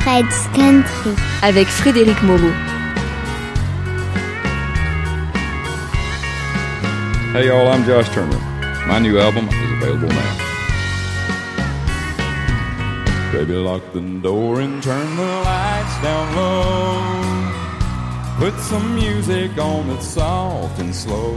Fred's 0.00 0.46
Country 0.54 1.14
avec 1.42 1.68
Frédéric 1.68 2.22
Moreau. 2.22 2.52
Hey 7.34 7.46
y'all, 7.46 7.68
I'm 7.68 7.84
Josh 7.84 8.08
Turner. 8.10 8.38
My 8.86 8.98
new 8.98 9.18
album 9.18 9.48
is 9.48 9.72
available 9.82 10.08
now. 10.08 10.36
Baby, 13.32 13.54
lock 13.54 13.82
the 13.92 14.00
door 14.22 14.60
and 14.60 14.82
turn 14.82 15.16
the 15.16 15.22
lights 15.22 16.02
down 16.02 16.36
low. 16.36 17.22
Put 18.38 18.58
some 18.60 18.94
music 18.94 19.56
on 19.58 19.88
that's 19.88 20.06
soft 20.06 20.78
and 20.78 20.94
slow. 20.94 21.36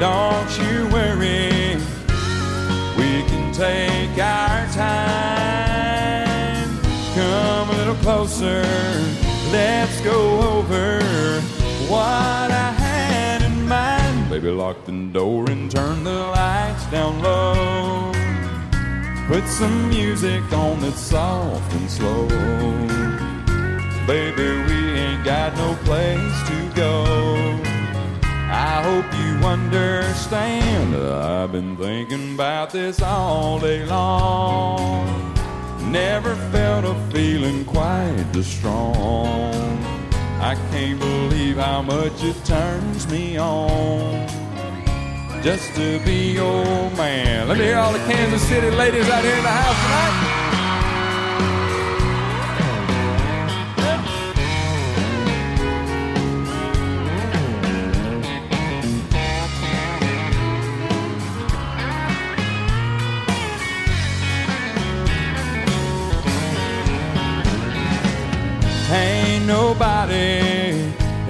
don't 0.00 0.50
you 0.58 0.86
worry 0.92 1.76
we 2.96 3.22
can 3.28 3.52
take 3.52 4.16
our 4.18 4.66
time. 4.72 5.98
Come 7.14 7.70
a 7.70 7.72
little 7.72 7.96
closer, 7.96 8.62
let's 9.50 10.00
go 10.02 10.40
over 10.40 11.00
what 11.88 12.50
I 12.50 12.70
had 12.78 13.42
in 13.42 13.66
mind. 13.66 14.30
Baby, 14.30 14.50
lock 14.50 14.84
the 14.84 14.92
door 15.12 15.50
and 15.50 15.70
turn 15.70 16.04
the 16.04 16.12
lights 16.12 16.86
down 16.86 17.20
low. 17.20 18.12
Put 19.26 19.46
some 19.48 19.88
music 19.88 20.42
on 20.52 20.80
that's 20.80 21.00
soft 21.00 21.72
and 21.74 21.90
slow. 21.90 22.28
Baby, 24.06 24.48
we 24.66 24.78
ain't 24.98 25.24
got 25.24 25.54
no 25.56 25.74
place 25.84 26.42
to 26.48 26.70
go. 26.74 27.67
I 28.60 28.82
hope 28.82 29.06
you 29.14 29.46
understand. 29.46 30.96
I've 30.96 31.52
been 31.52 31.76
thinking 31.76 32.34
about 32.34 32.70
this 32.70 33.00
all 33.00 33.60
day 33.60 33.86
long. 33.86 35.06
Never 35.92 36.34
felt 36.50 36.84
a 36.84 36.96
feeling 37.12 37.64
quite 37.64 38.24
this 38.32 38.48
strong. 38.48 39.54
I 40.40 40.56
can't 40.72 40.98
believe 40.98 41.58
how 41.58 41.82
much 41.82 42.24
it 42.24 42.44
turns 42.44 43.08
me 43.08 43.38
on 43.38 44.26
just 45.40 45.72
to 45.76 46.00
be 46.00 46.32
your 46.32 46.64
man. 46.96 47.46
Let 47.46 47.58
me 47.58 47.64
hear 47.64 47.76
all 47.76 47.92
the 47.92 48.00
Kansas 48.10 48.42
City 48.42 48.70
ladies 48.72 49.08
out 49.08 49.22
here 49.22 49.36
in 49.36 49.44
the 49.44 49.50
house 49.50 49.82
tonight. 49.84 50.47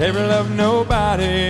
Ever 0.01 0.25
loved 0.25 0.55
nobody 0.55 1.49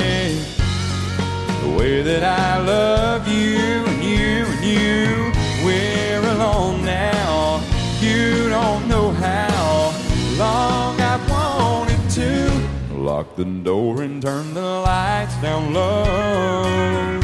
the 1.62 1.76
way 1.78 2.02
that 2.02 2.24
I 2.24 2.58
love 2.58 3.28
you 3.28 3.86
and 3.86 4.04
you 4.04 4.46
and 4.54 4.66
you. 4.66 5.32
We're 5.64 6.20
alone 6.32 6.84
now. 6.84 7.62
You 8.02 8.50
don't 8.50 8.88
know 8.88 9.12
how 9.12 9.94
long 10.40 11.00
I've 11.00 11.30
wanted 11.30 12.09
to 12.12 12.96
lock 12.96 13.36
the 13.36 13.46
door 13.46 14.02
and 14.02 14.20
turn 14.20 14.56
the 14.56 14.62
lights 14.62 15.36
down 15.44 15.72
low. 15.72 17.20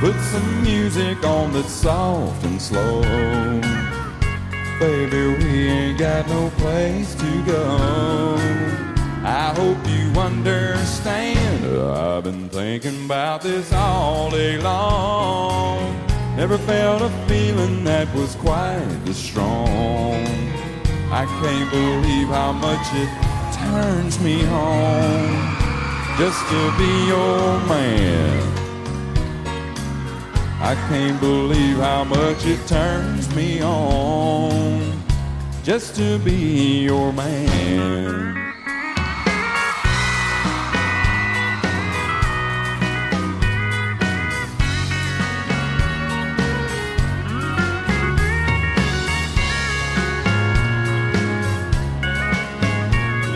Put 0.00 0.18
some 0.32 0.62
music 0.62 1.22
on 1.22 1.52
that's 1.52 1.70
soft 1.70 2.44
and 2.44 2.60
slow. 2.60 3.02
Baby, 4.80 5.36
we 5.36 5.68
ain't 5.68 5.98
got 5.98 6.26
no 6.28 6.50
place 6.56 7.14
to 7.16 7.42
go. 7.44 8.91
I 9.52 9.54
hope 9.54 9.86
you 9.86 10.18
understand. 10.18 11.66
I've 11.78 12.24
been 12.24 12.48
thinking 12.48 13.04
about 13.04 13.42
this 13.42 13.70
all 13.70 14.30
day 14.30 14.56
long. 14.56 15.94
Never 16.38 16.56
felt 16.56 17.02
a 17.02 17.10
feeling 17.28 17.84
that 17.84 18.08
was 18.14 18.34
quite 18.36 18.82
this 19.04 19.18
strong. 19.18 20.24
I 21.12 21.26
can't 21.42 21.70
believe 21.70 22.28
how 22.28 22.52
much 22.52 22.86
it 22.94 23.10
turns 23.52 24.18
me 24.20 24.46
on 24.46 25.28
just 26.16 26.40
to 26.48 26.72
be 26.78 27.08
your 27.08 27.60
man. 27.68 28.40
I 30.62 30.74
can't 30.88 31.20
believe 31.20 31.76
how 31.76 32.04
much 32.04 32.46
it 32.46 32.66
turns 32.66 33.28
me 33.36 33.60
on 33.60 34.98
just 35.62 35.94
to 35.96 36.18
be 36.20 36.84
your 36.84 37.12
man. 37.12 38.21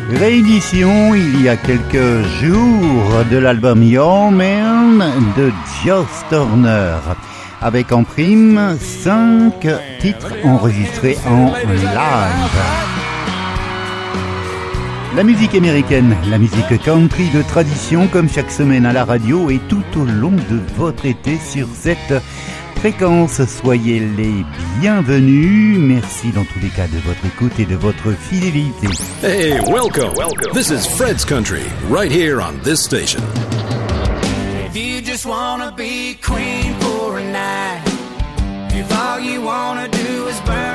Réédition 0.08 1.16
il 1.16 1.42
y 1.42 1.48
a 1.48 1.56
quelques 1.56 2.22
jours 2.40 3.24
de 3.28 3.38
l'album 3.38 3.82
Your 3.82 4.30
Man 4.30 5.04
de 5.36 5.50
Joss 5.84 6.06
Turner, 6.28 6.98
avec 7.60 7.90
en 7.90 8.04
prime 8.04 8.76
5 8.78 9.66
titres 9.98 10.32
enregistrés 10.44 11.18
en 11.26 11.46
live. 11.46 12.60
La 15.16 15.24
musique 15.24 15.56
américaine, 15.56 16.14
la 16.30 16.38
musique 16.38 16.80
country 16.84 17.28
de 17.34 17.42
tradition 17.42 18.06
comme 18.06 18.28
chaque 18.28 18.52
semaine 18.52 18.86
à 18.86 18.92
la 18.92 19.04
radio 19.04 19.50
et 19.50 19.60
tout 19.68 19.82
au 19.96 20.04
long 20.04 20.30
de 20.30 20.60
votre 20.76 21.04
été 21.06 21.36
sur 21.38 21.66
cette 21.74 22.22
fréquence. 22.86 23.44
Soyez 23.46 23.98
les 23.98 24.44
bienvenus. 24.80 25.76
Merci 25.78 26.30
dans 26.30 26.44
tous 26.44 26.60
les 26.60 26.68
cas 26.68 26.86
de 26.86 26.98
votre 26.98 27.26
écoute 27.26 27.58
et 27.58 27.64
de 27.64 27.74
votre 27.74 28.12
fidélité. 28.12 28.86
Hey, 29.24 29.58
welcome. 29.66 30.14
welcome. 30.16 30.52
This 30.52 30.70
is 30.70 30.86
Fred's 30.86 31.24
Country, 31.24 31.64
right 31.90 32.12
here 32.12 32.40
on 32.40 32.60
this 32.62 32.80
station. 32.80 33.22
If 34.68 34.76
you 34.76 35.02
just 35.02 35.26
wanna 35.26 35.72
be 35.72 36.14
queen 36.22 36.74
for 36.80 37.18
a 37.18 37.24
night, 37.24 37.82
if 38.72 38.86
all 38.92 39.18
you 39.18 39.42
wanna 39.42 39.88
do 39.88 40.28
is 40.28 40.40
burn 40.42 40.65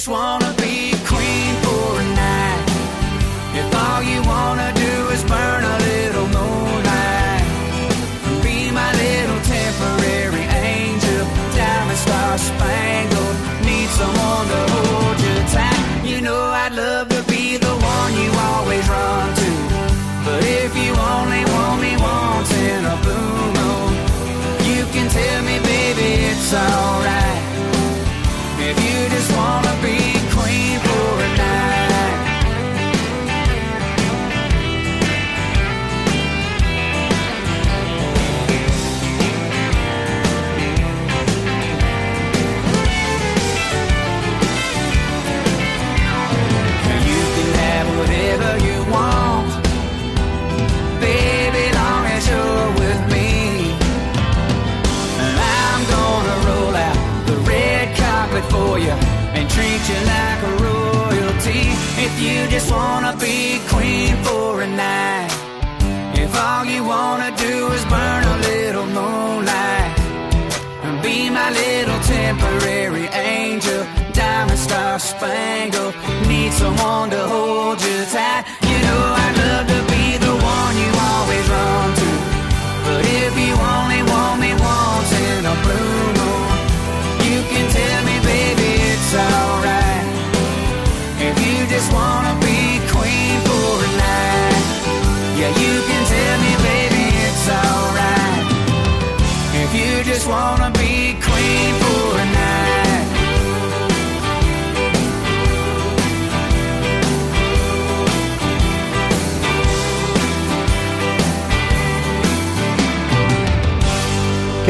just 0.00 0.08
wanna 0.08 0.49
spangled, 75.00 75.94
need 76.28 76.52
someone 76.52 77.10
to 77.10 77.26
hold 77.26 77.80
you 77.82 78.04
tight. 78.04 78.59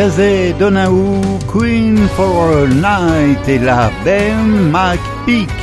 Casey 0.01 0.55
Donahew, 0.55 1.47
Queen 1.47 2.09
for 2.17 2.65
a 2.65 2.67
Night 2.67 3.47
et 3.47 3.59
la 3.59 3.91
Ben 4.03 4.73
McPeak. 4.73 5.61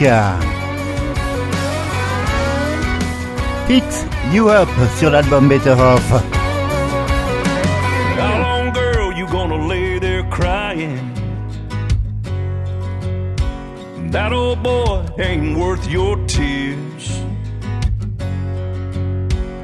Fix 3.66 4.06
You 4.31 4.50
Up 4.50 4.69
sur 5.00 5.10
l'album 5.10 5.50
Better 5.50 5.72
Off. 5.72 6.07
How 8.19 8.38
long, 8.44 8.74
girl, 8.74 9.12
you 9.12 9.25
gonna 9.25 9.68
lay 9.68 9.98
there 9.98 10.24
crying? 10.30 11.00
That 14.12 14.33
old 14.33 14.62
boy 14.62 15.04
ain't 15.18 15.57
worth 15.57 15.90
your 15.90 16.16
tears. 16.28 16.87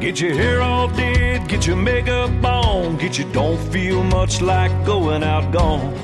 Get 0.03 0.19
your 0.19 0.33
hair 0.33 0.61
all 0.61 0.89
did, 0.89 1.47
get 1.47 1.65
your 1.65 1.77
makeup 1.77 2.29
on, 2.44 2.97
get 2.97 3.17
you 3.17 3.23
don't 3.31 3.57
feel 3.71 4.03
much 4.03 4.41
like 4.41 4.69
going 4.85 5.23
out 5.23 5.53
gone. 5.53 5.95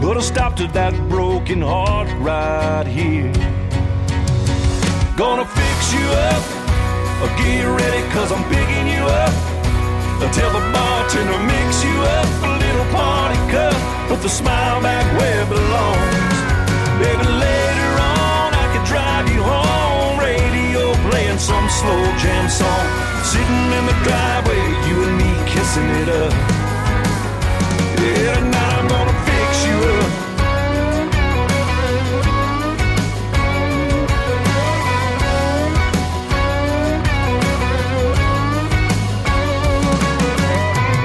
Put 0.00 0.16
a 0.16 0.22
stop 0.22 0.54
to 0.58 0.68
that 0.68 0.94
broken 1.08 1.60
heart 1.60 2.06
right 2.20 2.86
here. 2.86 3.32
Gonna 5.16 5.44
fix 5.44 5.92
you 5.92 6.06
up, 6.30 6.44
or 7.22 7.30
get 7.42 7.64
ready, 7.64 8.08
cause 8.14 8.30
I'm 8.30 8.44
picking 8.44 8.86
you 8.86 9.02
up. 9.02 9.34
Tell 10.32 10.52
the 10.52 10.62
bartender 10.70 11.38
mix 11.42 11.82
you 11.82 11.96
up 12.18 12.28
a 12.46 12.52
little 12.64 12.86
party 12.94 13.38
cup. 13.50 14.08
Put 14.08 14.22
the 14.22 14.28
smile 14.28 14.80
back 14.80 15.04
where 15.18 15.42
it 15.42 15.48
belongs. 15.48 16.38
Baby, 17.02 17.26
later 17.34 17.94
on 17.98 18.54
I 18.54 18.70
could 18.72 18.86
drive 18.86 19.28
you 19.34 19.42
home. 19.42 19.63
Playing 21.10 21.38
some 21.38 21.68
slow 21.68 22.02
jam 22.22 22.48
song. 22.48 22.86
Sitting 23.22 23.72
in 23.78 23.84
the 23.86 23.96
driveway, 24.04 24.62
you 24.88 24.96
and 25.06 25.16
me 25.18 25.30
kissing 25.52 25.90
it 26.02 26.08
up. 26.08 26.32
Yeah, 28.00 28.34
tonight 28.34 28.74
I'm 28.78 28.88
gonna 28.88 29.16
fix 29.28 29.50
you 29.68 29.78
up. 30.00 30.10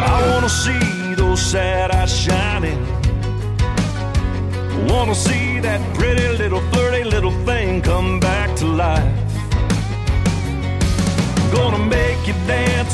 I 0.01 0.17
wanna 0.31 0.49
see 0.49 1.15
those 1.15 1.41
sad 1.41 1.91
eyes 1.91 2.11
shining. 2.11 2.81
Wanna 4.87 5.15
see 5.15 5.59
that 5.59 5.81
pretty 5.95 6.27
little 6.37 6.61
flirty 6.71 7.03
little 7.03 7.35
thing 7.45 7.81
come 7.81 8.19
back 8.19 8.55
to 8.57 8.65
life. 8.65 9.28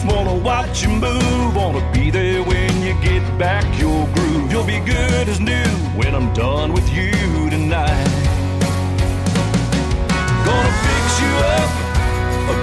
Wanna 0.05 0.35
watch 0.35 0.83
you 0.83 0.89
move, 0.89 1.55
wanna 1.55 1.83
be 1.91 2.09
there 2.11 2.43
when 2.43 2.81
you 2.81 2.93
get 3.01 3.23
back 3.37 3.65
your 3.79 4.07
groove. 4.15 4.51
You'll 4.51 4.65
be 4.65 4.79
good 4.79 5.27
as 5.27 5.39
new 5.39 5.69
when 5.99 6.13
I'm 6.15 6.33
done 6.33 6.73
with 6.73 6.87
you 6.93 7.11
tonight. 7.49 8.09
Gonna 10.47 10.73
fix 10.87 11.05
you 11.23 11.31
up, 11.57 11.69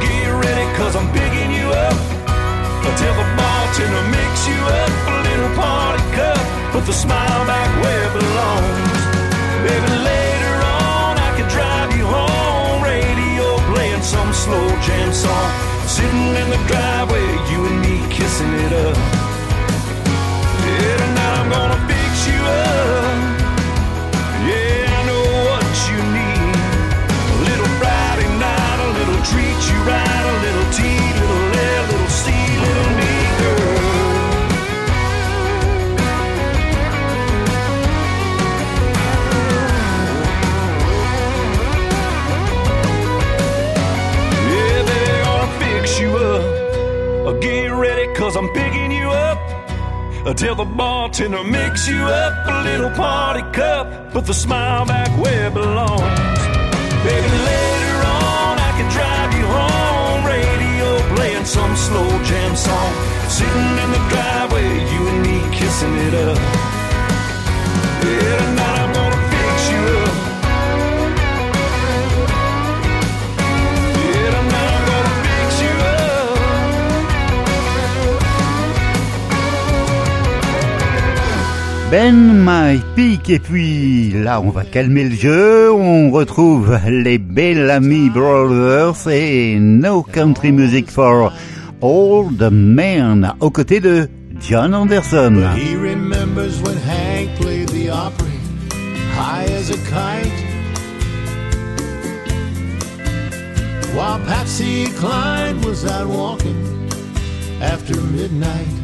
get 0.01 0.31
ready, 0.45 0.67
cause 0.79 0.95
I'm 0.97 1.09
picking 1.13 1.51
you 1.53 1.69
up. 1.89 1.99
Tell 3.03 3.15
the 3.15 3.29
bartender 3.41 4.05
mix 4.13 4.47
you 4.47 4.61
up 4.81 4.93
a 5.09 5.15
little 5.27 5.53
party 5.57 6.03
cup. 6.13 6.39
Put 6.73 6.85
the 6.85 6.93
smile 6.93 7.43
back 7.47 7.71
where 7.83 8.03
it 8.07 8.13
belongs. 8.21 9.03
Baby, 9.65 9.91
later 10.13 10.55
on 10.77 11.17
I 11.17 11.31
could 11.37 11.49
drive 11.49 11.91
you 11.97 12.05
home. 12.05 12.85
Radio 12.85 13.57
playing 13.73 14.03
some 14.03 14.31
slow 14.33 14.69
jam 14.87 15.11
song. 15.11 15.51
Sitting 15.89 16.37
in 16.37 16.47
the 16.53 16.61
driveway, 16.69 17.22
me 18.41 18.49
kissing 18.49 18.55
it 18.55 18.73
up. 18.73 19.22
Cause 48.23 48.37
I'm 48.37 48.49
picking 48.51 48.93
you 48.93 49.09
up. 49.11 49.39
Until 50.31 50.55
the 50.55 50.65
bartender 50.65 51.43
mix 51.43 51.89
you 51.89 52.01
up 52.25 52.35
a 52.47 52.63
little 52.63 52.91
party 52.91 53.43
cup. 53.51 54.13
Put 54.13 54.27
the 54.27 54.35
smile 54.45 54.87
back 54.87 55.11
where 55.23 55.49
it 55.49 55.55
belongs. 55.55 56.39
Baby, 57.07 57.31
later 57.51 57.99
on 58.23 58.53
I 58.69 58.71
can 58.79 58.89
drive 58.97 59.31
you 59.39 59.47
home. 59.59 60.21
Radio 60.37 60.89
playing 61.17 61.47
some 61.57 61.75
slow 61.75 62.11
jam 62.23 62.55
song. 62.55 62.93
Sitting 63.39 63.73
in 63.83 63.89
the 63.97 64.03
driveway, 64.13 64.69
you 64.93 65.01
and 65.13 65.21
me 65.27 65.37
kissing 65.59 65.97
it 66.07 66.15
up. 66.29 66.39
Yeah, 68.07 68.39
tonight 68.47 68.82
Ben 81.93 82.43
My 82.43 82.81
Peak 82.97 83.29
et 83.29 83.39
puis 83.39 84.13
là 84.13 84.41
on 84.41 84.49
va 84.49 84.65
calmer 84.65 85.05
le 85.05 85.15
jeu, 85.15 85.71
on 85.71 86.11
retrouve 86.11 86.75
les 86.89 87.19
Bellamy 87.19 88.09
Brothers 88.09 89.07
et 89.11 89.59
No 89.61 90.03
Country 90.03 90.53
Music 90.53 90.91
for 90.91 91.31
Old 91.83 92.49
Men 92.51 93.35
aux 93.41 93.51
côtés 93.51 93.81
de 93.81 94.09
John 94.41 94.73
Anderson. 94.73 95.35
But 95.35 95.59
he 95.59 95.77
remembers 95.77 96.63
when 96.63 96.79
Hank 96.79 97.39
played 97.39 97.69
the 97.69 97.91
Opry 97.91 98.41
high 99.15 99.53
as 99.53 99.69
a 99.69 99.77
kite. 99.91 100.33
While 103.95 104.19
Patsy 104.21 104.87
Cline 104.97 105.61
was 105.61 105.85
out 105.85 106.09
walking 106.09 106.89
after 107.61 108.01
midnight. 108.01 108.82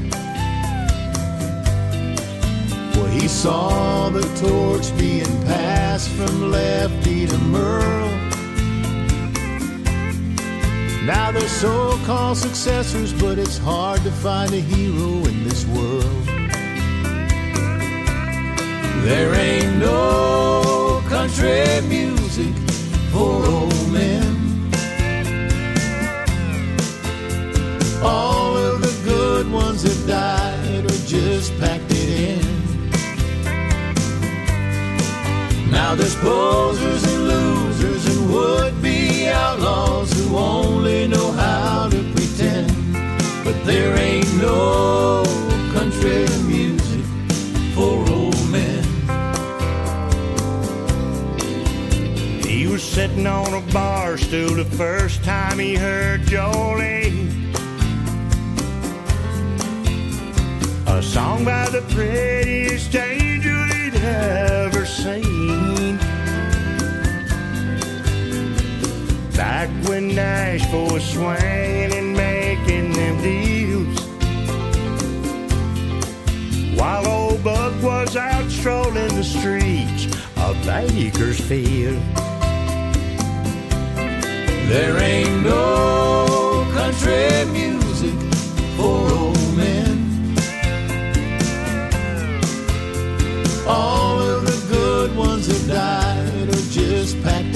Saw 3.28 4.08
the 4.08 4.22
torch 4.40 4.96
being 4.96 5.42
passed 5.44 6.08
from 6.08 6.50
Lefty 6.50 7.26
to 7.26 7.36
Merle. 7.38 8.08
Now 11.04 11.30
they're 11.30 11.46
so-called 11.46 12.38
successors, 12.38 13.12
but 13.12 13.38
it's 13.38 13.58
hard 13.58 14.00
to 14.02 14.10
find 14.10 14.52
a 14.54 14.60
hero 14.60 15.26
in 15.28 15.44
this 15.44 15.66
world. 15.66 16.24
There 19.04 19.34
ain't 19.34 19.76
no 19.76 21.02
country 21.08 21.80
music 21.86 22.54
for 23.12 23.44
old 23.44 23.92
men. 23.92 24.70
All 28.02 28.56
of 28.56 28.80
the 28.80 29.00
good 29.04 29.52
ones 29.52 29.82
have 29.82 30.06
died 30.06 30.84
or 30.86 30.98
just 31.06 31.56
packed 31.58 31.90
it 31.90 32.08
in. 32.08 32.57
Now 35.88 35.94
there's 35.94 36.16
posers 36.16 37.02
and 37.02 37.28
losers 37.28 38.04
and 38.04 38.30
would-be 38.30 39.26
outlaws 39.28 40.12
who 40.12 40.36
only 40.36 41.08
know 41.08 41.32
how 41.32 41.88
to 41.88 42.02
pretend. 42.12 42.70
But 43.42 43.64
there 43.64 43.96
ain't 43.96 44.30
no 44.36 45.24
country 45.72 46.26
music 46.44 47.06
for 47.74 48.06
old 48.10 48.50
men. 48.50 48.84
He 52.42 52.66
was 52.66 52.82
sitting 52.82 53.26
on 53.26 53.54
a 53.54 53.62
bar 53.72 54.18
stool 54.18 54.56
the 54.56 54.66
first 54.66 55.24
time 55.24 55.58
he 55.58 55.74
heard 55.74 56.20
Jolene. 56.24 57.54
A 60.86 61.02
song 61.02 61.46
by 61.46 61.66
the 61.70 61.80
prettiest 61.94 62.94
angel 62.94 63.64
he'd 63.68 63.94
Back 69.58 69.88
when 69.88 70.14
Nashville 70.14 70.86
was 70.86 71.02
swinging 71.02 71.92
and 71.92 72.16
making 72.16 72.92
them 72.92 73.20
deals. 73.20 73.98
While 76.78 77.04
old 77.08 77.42
Buck 77.42 77.74
was 77.82 78.14
out 78.14 78.48
strolling 78.52 79.08
the 79.16 79.24
streets 79.24 80.04
of 80.36 80.54
Bakersfield. 80.64 82.00
There 84.70 84.96
ain't 84.96 85.42
no 85.42 86.64
country 86.74 87.44
music 87.50 88.14
for 88.76 89.10
old 89.10 89.56
men. 89.56 90.36
All 93.66 94.20
of 94.20 94.46
the 94.46 94.58
good 94.72 95.16
ones 95.16 95.48
have 95.48 95.66
died 95.66 96.48
or 96.48 96.62
just 96.70 97.20
packed 97.24 97.47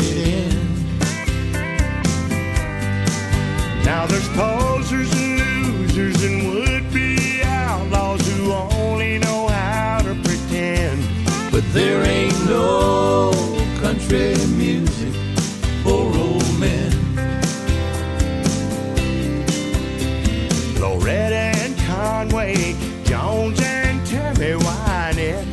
Now 3.85 4.07
there's 4.07 4.29
posers 4.31 5.13
and 5.13 5.39
losers 5.39 6.23
and 6.23 6.55
would-be 6.55 7.43
outlaws 7.45 8.21
who 8.29 8.53
only 8.53 9.19
know 9.19 9.49
how 9.49 10.01
to 10.03 10.15
pretend. 10.23 11.03
But 11.51 11.65
there 11.73 12.03
ain't 12.05 12.47
no 12.47 13.33
country 13.81 14.37
music 14.57 15.13
for 15.83 16.05
old 16.17 16.61
men. 16.61 16.91
Loretta 20.81 21.53
and 21.59 21.77
Conway, 21.81 22.77
Jones 23.05 23.61
and 23.61 24.07
Tammy 24.07 24.55
Wynette. 24.65 25.47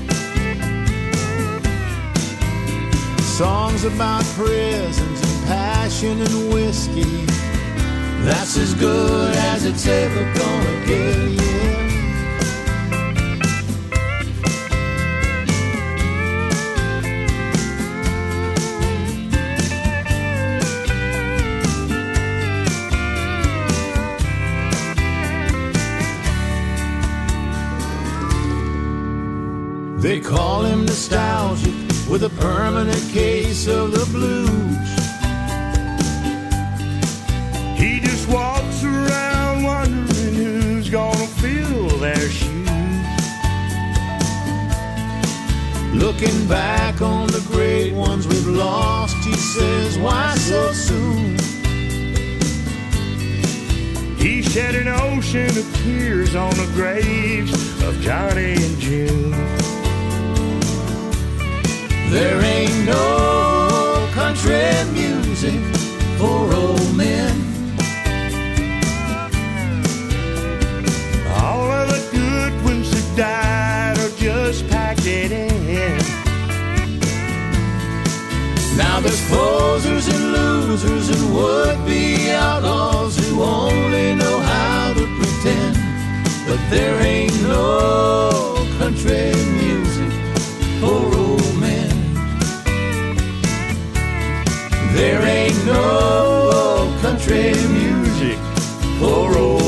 Songs 3.21 3.83
about 3.85 4.23
prisons 4.35 5.21
and 5.21 5.47
passion 5.47 6.21
and 6.21 6.53
whiskey. 6.53 7.25
That's 8.25 8.57
as 8.57 8.73
good 8.75 9.35
as 9.35 9.65
it's 9.65 9.87
ever 9.87 10.23
gonna 10.33 10.85
get, 10.85 11.31
yeah. 11.31 11.49
They 29.99 30.19
call 30.19 30.63
him 30.63 30.85
nostalgic 30.85 31.73
with 32.09 32.23
a 32.23 32.29
permanent 32.39 33.03
case 33.11 33.67
of 33.67 33.91
the 33.91 34.05
blues. 34.11 34.88
Looking 45.99 46.47
back 46.47 47.01
on 47.01 47.27
the 47.27 47.45
great 47.51 47.93
ones 47.93 48.25
we've 48.25 48.47
lost, 48.47 49.17
he 49.17 49.33
says, 49.33 49.97
why 49.99 50.33
so 50.35 50.71
soon? 50.71 51.37
He 54.17 54.41
shed 54.41 54.75
an 54.75 54.87
ocean 54.87 55.49
of 55.49 55.75
tears 55.83 56.35
on 56.35 56.51
the 56.51 56.71
graves 56.73 57.51
of 57.83 57.99
Johnny 57.99 58.53
and 58.53 58.79
June. 58.79 59.31
There 62.09 62.41
ain't 62.41 62.85
no 62.85 64.09
country 64.13 64.55
music 64.93 65.59
for 66.17 66.53
old 66.55 66.95
men. 66.95 67.48
Now 78.79 79.01
there's 79.01 79.21
posers 79.29 80.07
and 80.07 80.31
losers 80.31 81.09
and 81.09 81.35
would-be 81.35 82.31
outlaws 82.31 83.17
who 83.17 83.43
only 83.43 84.15
know 84.15 84.39
how 84.39 84.93
to 84.93 85.05
pretend. 85.17 85.75
But 86.47 86.61
there 86.69 86.97
ain't 87.01 87.35
no 87.43 88.65
country 88.79 89.33
music 89.63 90.13
for 90.79 91.01
old 91.23 91.53
men. 91.59 91.91
There 94.95 95.23
ain't 95.27 95.61
no 95.65 96.95
country 97.01 97.51
music 97.81 98.39
for 98.97 99.37
old 99.37 99.58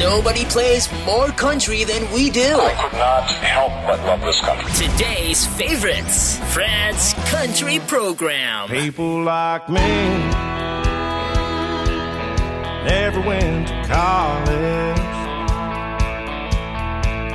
Nobody 0.00 0.46
plays 0.46 0.88
more 1.04 1.28
country 1.28 1.84
than 1.84 2.10
we 2.10 2.30
do. 2.30 2.40
I 2.58 2.72
could 2.72 2.98
not 2.98 3.24
help 3.28 3.70
but 3.86 4.00
love 4.06 4.22
this 4.22 4.40
country. 4.40 4.88
Today's 4.88 5.46
favorites, 5.46 6.38
Fred's 6.54 7.12
Country 7.28 7.80
Program. 7.80 8.70
People 8.70 9.22
like 9.22 9.68
me 9.68 9.80
never 12.82 13.20
went 13.20 13.68
to 13.68 13.84
college. 13.88 14.98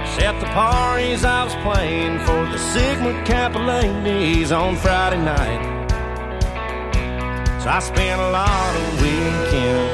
Except 0.01 0.39
the 0.39 0.48
parties 0.48 1.24
I 1.24 1.43
was 1.43 1.53
playing 1.62 2.17
for 2.22 2.50
the 2.51 2.57
Sigma 2.57 3.13
Kappa 3.25 3.60
ladies 3.60 4.51
on 4.51 4.75
Friday 4.77 5.22
night. 5.24 5.75
So 7.62 7.69
I 7.69 7.79
spent 7.79 8.19
a 8.19 8.31
lot 8.31 8.75
of 8.75 9.01
weekends 9.01 9.84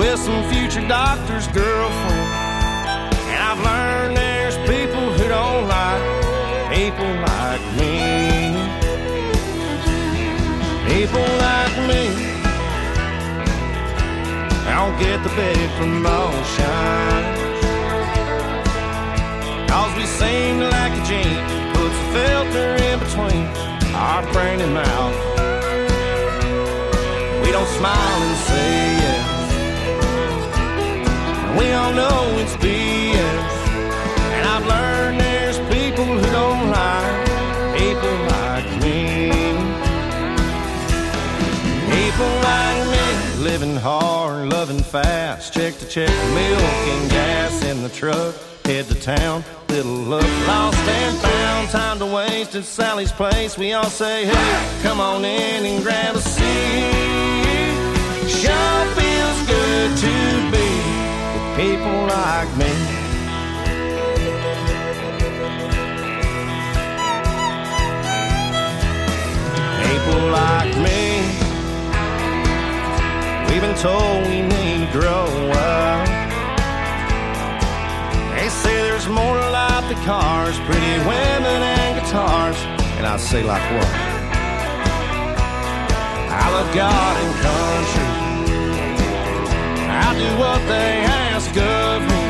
with 0.00 0.18
some 0.18 0.42
future 0.50 0.80
doctor's 0.88 1.46
girlfriend. 1.48 2.30
And 3.32 3.40
I've 3.48 3.60
learned 3.70 4.16
there's 4.16 4.56
people 4.60 5.12
who 5.12 5.28
don't 5.28 5.68
like 5.68 6.02
people 6.72 7.10
like 7.28 7.64
me. 7.76 8.56
People 10.88 11.26
like 11.48 11.76
me 11.90 12.04
don't 14.64 14.96
get 15.04 15.18
the 15.22 15.32
big 15.36 15.68
promotion. 15.78 17.20
Cause 19.68 19.92
we 19.98 20.06
seem 20.06 20.60
like 20.76 20.92
a 21.00 21.02
gene 21.08 21.44
puts 21.74 21.96
a 22.04 22.06
filter 22.14 22.68
in 22.88 22.96
between 23.04 23.44
our 23.94 24.22
brain 24.32 24.62
and 24.62 24.72
mouth. 24.72 25.18
We 27.44 27.52
don't 27.52 27.70
smile 27.78 28.22
and 28.28 28.38
say 28.48 28.70
yes. 29.02 29.19
We 31.58 31.72
all 31.72 31.92
know 31.92 32.38
it's 32.38 32.56
BS. 32.56 33.52
And 34.36 34.48
I've 34.48 34.66
learned 34.66 35.20
there's 35.20 35.58
people 35.74 36.04
who 36.04 36.26
don't 36.30 36.70
like 36.70 37.30
people 37.76 38.16
like 38.36 38.70
me. 38.82 39.30
People 41.90 42.32
like 42.50 42.82
me, 42.94 43.42
living 43.42 43.76
hard, 43.76 44.48
loving 44.50 44.82
fast. 44.82 45.52
Check 45.52 45.76
to 45.78 45.88
check, 45.88 46.10
milk 46.34 46.60
and 46.94 47.10
gas 47.10 47.64
in 47.64 47.82
the 47.82 47.88
truck. 47.88 48.34
Head 48.64 48.86
to 48.86 48.94
town, 48.94 49.42
little 49.68 49.92
look 50.12 50.30
lost 50.46 50.78
and 50.78 51.18
found. 51.18 51.68
Time 51.70 51.98
to 51.98 52.06
waste 52.06 52.54
at 52.54 52.64
Sally's 52.64 53.12
place. 53.12 53.58
We 53.58 53.72
all 53.72 53.90
say, 53.90 54.26
hey, 54.26 54.82
come 54.82 55.00
on 55.00 55.24
in 55.24 55.64
and 55.64 55.82
grab 55.82 56.14
a 56.14 56.20
seat. 56.20 57.10
Sure 58.28 58.84
feels 58.94 59.46
good 59.48 59.96
to 59.96 60.50
be 60.52 60.69
people 61.60 62.06
like 62.06 62.48
me. 62.56 62.72
People 69.84 70.22
like 70.40 70.74
me. 70.86 71.02
We've 73.46 73.60
been 73.60 73.76
told 73.76 74.26
we 74.26 74.40
need 74.40 74.86
to 74.86 74.90
grow 74.90 75.26
up. 75.52 76.08
They 78.34 78.48
say 78.48 78.74
there's 78.88 79.08
more 79.08 79.34
to 79.34 79.50
life 79.50 79.86
than 79.90 80.02
cars, 80.06 80.58
pretty 80.60 80.96
women 81.04 81.60
and 81.76 82.00
guitars. 82.00 82.56
And 82.96 83.04
I 83.06 83.18
say, 83.18 83.42
like 83.42 83.66
what? 83.74 83.92
I 86.42 86.46
love 86.54 86.74
God 86.74 87.14
and 87.22 87.34
country. 87.44 88.08
I 90.06 90.14
do 90.18 90.38
what 90.38 90.58
they 90.66 91.04
ask 91.04 91.19
me. 91.54 92.24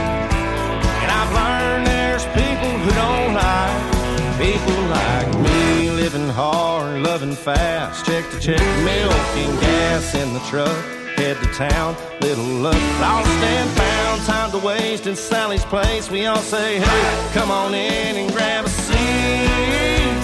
And 1.02 1.10
I've 1.10 1.32
learned 1.32 1.86
there's 1.86 2.24
people 2.26 2.70
who 2.78 2.90
don't 2.90 3.34
like 3.34 4.00
people 4.38 4.82
like 4.88 5.28
me. 5.40 5.90
Living 5.90 6.28
hard, 6.28 7.02
loving 7.02 7.34
fast. 7.34 8.06
Check 8.06 8.28
to 8.30 8.40
check, 8.40 8.60
milk 8.84 9.12
and 9.36 9.60
gas 9.60 10.14
in 10.14 10.32
the 10.32 10.40
truck. 10.40 10.74
Head 11.16 11.36
to 11.42 11.52
town, 11.52 11.96
little 12.22 12.44
luck, 12.44 12.82
lost 13.00 13.28
and 13.28 13.70
found. 13.70 14.22
Time 14.22 14.50
to 14.52 14.58
waste 14.58 15.06
in 15.06 15.16
Sally's 15.16 15.64
place. 15.64 16.10
We 16.10 16.24
all 16.26 16.38
say, 16.38 16.78
hey, 16.78 17.30
come 17.34 17.50
on 17.50 17.74
in 17.74 18.16
and 18.16 18.32
grab 18.32 18.64
a 18.64 18.68
seat. 18.68 20.20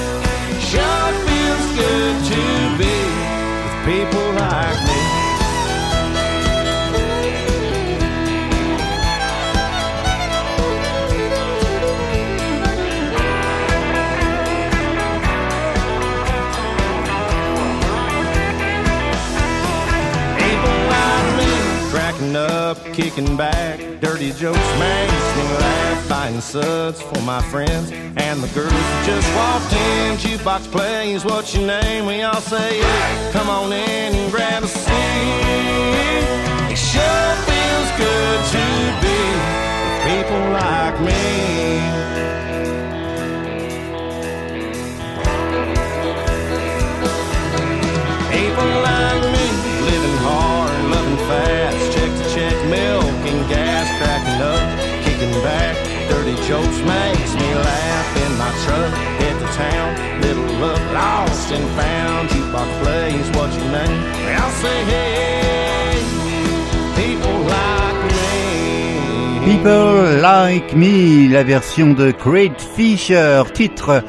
Sure 0.71 1.13
feels 1.29 1.67
good 1.77 2.17
to 2.33 2.43
be 2.81 2.97
with 3.63 3.77
people 3.85 4.33
like 4.33 4.83
me. 4.87 5.06
Cracking 22.17 22.37
up, 22.37 22.79
kicking 22.95 23.37
back, 23.37 23.79
dirty 24.01 24.33
jokes 24.33 24.59
makes 24.79 25.37
me 25.37 25.43
laugh. 25.59 26.09
Buying 26.09 26.41
suds 26.41 27.03
for 27.03 27.21
my 27.23 27.43
friends 27.43 27.91
and 27.91 28.43
the 28.43 28.49
girls 28.55 28.73
who 28.73 29.07
just 29.07 29.37
walked 29.37 29.73
in. 29.73 30.17
Jukebox 30.19 30.71
plays, 30.71 31.25
what's 31.25 31.55
your 31.55 31.67
name? 31.67 32.07
We 32.07 32.23
all 32.23 32.41
say, 32.41 32.79
yeah, 32.79 33.33
come 33.33 33.49
on 33.49 33.73
in 33.73 34.15
and 34.15 34.31
grab 34.33 34.63
a 34.63 34.69
seat. 34.69 34.87
It 36.71 36.79
sure 36.79 37.35
feels 37.49 37.91
good 37.99 38.41
to 38.55 38.65
be 39.03 39.19
with 39.83 39.99
people 40.07 40.43
like 40.53 41.01
me. 41.01 41.13
People 48.31 48.69
like 48.83 49.23
me, 49.35 49.47
living 49.85 50.17
hard, 50.23 50.91
loving 50.91 51.17
fast. 51.29 51.86
Dirty 56.27 56.43
jokes 56.49 56.79
makes 56.81 57.35
me 57.37 57.55
laugh 57.55 58.17
in 58.17 58.37
my 58.37 58.51
truck. 58.65 58.93
Head 59.21 59.39
to 59.39 59.47
town, 59.55 60.21
little 60.23 60.59
look 60.59 60.81
lost 60.93 61.53
and 61.53 61.65
found. 61.79 62.29
Jukebox 62.31 62.83
plays, 62.83 63.31
what's 63.37 63.55
your 63.55 63.71
name? 63.71 64.03
I'll 64.35 64.51
say, 64.51 64.85
hey, 64.87 66.03
people 66.97 67.39
like 67.43 68.01
me. 68.11 69.53
People 69.53 70.21
Like 70.21 70.75
Me, 70.75 71.29
la 71.29 71.45
version 71.45 71.95
de 71.95 72.11
Craig 72.11 72.59
Fisher, 72.59 73.45
titre 73.55 74.03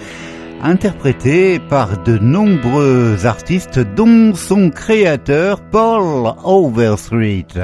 interprété 0.63 1.59
par 1.59 2.01
de 2.01 2.17
nombreux 2.17 3.27
artistes 3.27 3.77
dont 3.77 4.33
son 4.33 4.71
créateur 4.71 5.61
Paul 5.61 6.33
Overstreet. 6.43 7.59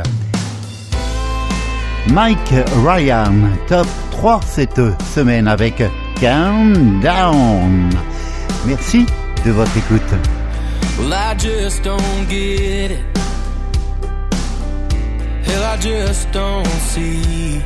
Mike 2.10 2.54
Ryan, 2.84 3.34
top 3.68 3.88
3 4.24 4.40
cette 4.46 4.80
semaine 5.14 5.50
avec 5.50 5.84
Countdown. 6.22 7.90
Merci 8.66 9.06
de 9.44 9.52
votre 9.52 9.78
écoute. 9.78 10.02
Well, 10.98 11.12
I 11.12 11.36
just 11.38 11.84
don't 11.84 12.30
get 12.30 12.92
it. 12.92 13.04
Hell, 15.44 15.64
I 15.66 15.78
just 15.78 16.32
don't 16.32 16.66
see 16.94 17.62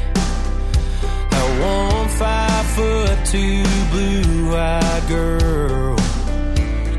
how 1.30 1.46
one 1.62 2.10
five 2.18 2.66
foot 2.74 3.18
two 3.26 3.64
blue 3.92 4.56
eyed 4.56 5.08
girl 5.08 5.96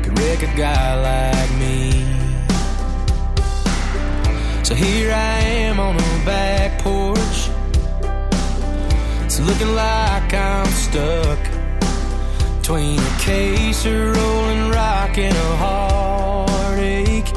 could 0.01 0.17
wreck 0.17 0.41
a 0.41 0.57
guy 0.57 0.95
like 1.03 1.51
me. 1.59 2.05
So 4.63 4.73
here 4.73 5.11
I 5.11 5.39
am 5.67 5.81
on 5.81 5.97
a 5.97 6.25
back 6.25 6.79
porch. 6.79 7.58
Looking 9.45 9.73
like 9.73 10.33
I'm 10.33 10.65
stuck 10.67 11.39
between 12.57 12.99
a 12.99 13.15
case 13.19 13.85
of 13.85 14.15
rolling 14.15 14.69
rock 14.69 15.17
and 15.17 15.35
a 15.35 15.55
heartache. 15.57 17.31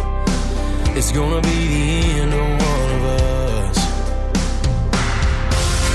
It's 0.96 1.12
gonna 1.12 1.40
be 1.40 1.68
the 1.74 2.20
end 2.20 2.34
of 2.34 2.40
one 2.40 2.90
of 2.96 3.02
us. 3.04 3.78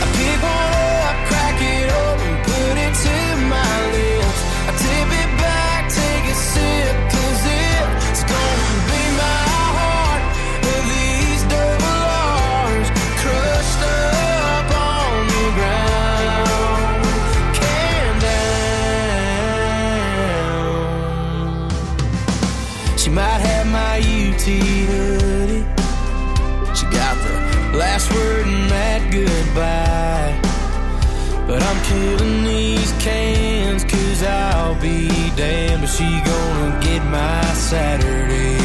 I 0.02 0.06
pick 0.18 0.40
one 0.42 0.74
up, 1.08 1.18
crack 1.28 1.62
it 1.62 1.88
open, 2.04 2.34
put 2.50 2.76
it 2.86 2.94
to 3.06 3.16
my 3.46 3.47
These 32.46 32.92
cans 33.04 33.84
cause 33.84 34.24
I'll 34.24 34.76
be 34.82 35.08
damned 35.36 35.84
if 35.84 35.92
she 35.92 36.04
gonna 36.04 36.80
get 36.82 37.04
my 37.06 37.42
Saturday 37.54 38.57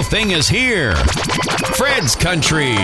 real 0.00 0.08
thing 0.08 0.30
is 0.30 0.48
here. 0.48 0.94
Fred's 1.76 2.16
Country. 2.16 2.74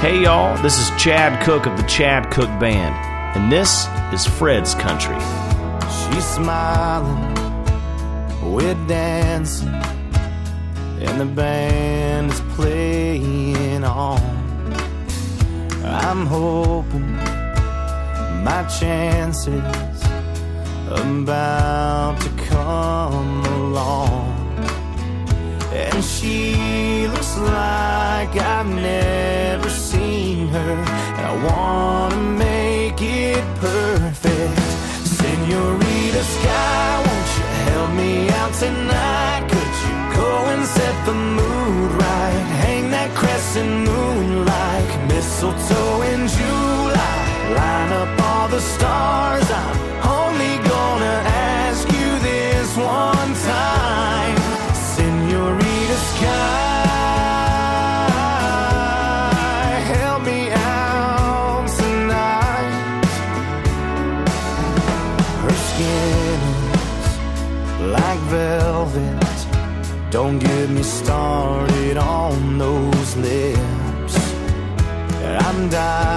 Hey 0.00 0.22
y'all, 0.22 0.60
this 0.62 0.78
is 0.78 0.90
Chad 1.00 1.40
Cooke 1.44 1.66
of 1.66 1.76
the 1.76 1.84
Chad 1.84 2.30
Cooke 2.32 2.58
Band, 2.58 2.94
and 3.36 3.52
this 3.52 3.86
is 4.12 4.26
Fred's 4.26 4.74
Country. 4.74 5.18
She's 5.96 6.24
smiling, 6.24 7.34
we're 8.52 8.74
dancing, 8.88 9.68
and 9.68 11.20
the 11.20 11.26
band 11.26 12.32
is 12.32 12.40
playing 12.56 13.84
on. 13.84 14.20
I'm 15.84 16.26
hoping 16.26 17.12
my 18.42 18.66
chances 18.80 19.62
about 20.88 22.20
to 22.20 22.35
come 22.56 23.44
along. 23.60 24.34
And 25.82 26.02
she 26.02 27.06
looks 27.12 27.32
like 27.36 28.32
I've 28.54 28.72
never 28.92 29.68
seen 29.68 30.48
her. 30.56 30.72
And 31.16 31.24
I 31.32 31.34
wanna 31.48 32.22
make 32.46 33.00
it 33.02 33.44
perfect. 33.68 34.56
Senorita 35.18 36.22
Sky, 36.36 36.88
won't 37.06 37.30
you 37.38 37.46
help 37.68 37.90
me 38.02 38.12
out 38.40 38.52
tonight? 38.64 39.42
Could 39.52 39.74
you 39.86 39.96
go 40.20 40.30
and 40.52 40.62
set 40.76 40.96
the 41.10 41.16
mood 41.38 41.90
right? 42.04 42.42
Hang 42.64 42.84
that 42.96 43.10
crescent 43.20 43.74
moon 43.90 44.26
like 44.54 44.90
mistletoe 45.10 46.02
in 46.12 46.20
July. 46.36 47.16
Line 47.58 47.92
up 48.02 48.12
all 48.28 48.48
the 48.56 48.62
stars. 48.74 49.48
I'm 49.62 49.95
this 52.76 52.84
one 52.84 53.34
time. 53.34 54.36
Senorita 54.74 55.96
Sky, 56.10 56.28
help 59.94 60.22
me 60.24 60.50
out 60.52 61.68
tonight. 61.78 62.70
Her 65.42 65.56
skin 65.68 66.40
is 66.74 67.10
like 67.92 68.20
velvet. 68.30 69.24
Don't 70.10 70.38
get 70.38 70.70
me 70.70 70.82
started 70.82 71.96
on 71.96 72.58
those 72.58 73.16
lips. 73.16 74.16
I'm 75.22 75.68
dying 75.68 76.15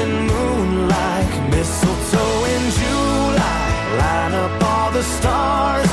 that 0.00 0.08
crescent 0.08 0.32
moon 0.32 0.88
like 0.88 1.50
mistletoe 1.50 2.44
in 2.44 2.70
July. 2.70 3.96
Line 3.98 4.34
up 4.34 4.62
all 4.62 4.90
the 4.92 5.02
stars. 5.02 5.89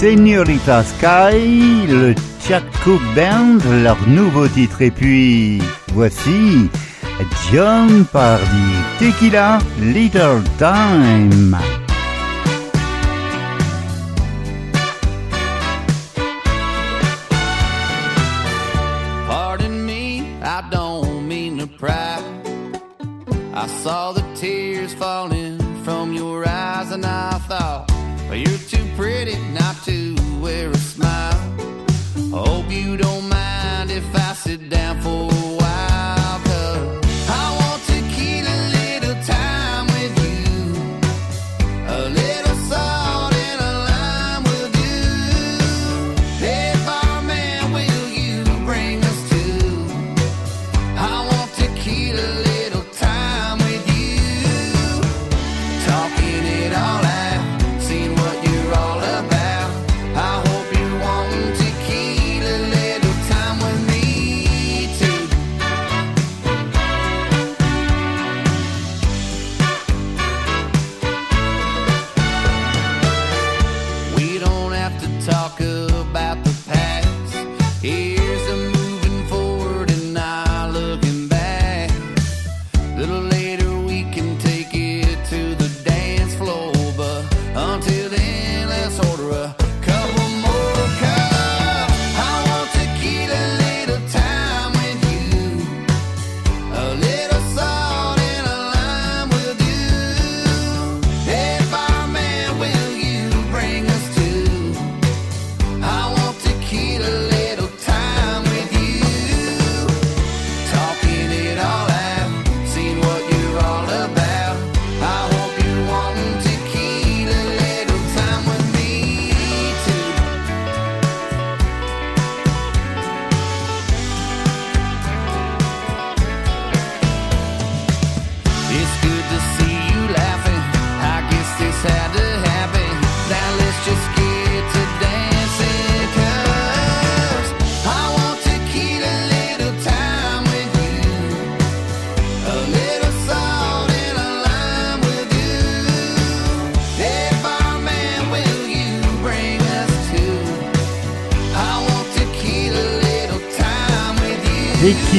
Señorita 0.00 0.82
Sky, 0.82 1.86
le 1.86 2.14
Chad 2.42 2.62
Cook 2.82 3.02
Band, 3.14 3.58
leur 3.82 3.98
nouveau 4.08 4.48
titre. 4.48 4.80
Et 4.80 4.90
puis, 4.90 5.60
voici 5.92 6.70
John 7.52 8.06
Pardy, 8.10 8.72
Tequila, 8.98 9.58
Little 9.78 10.42
Time. 10.56 11.54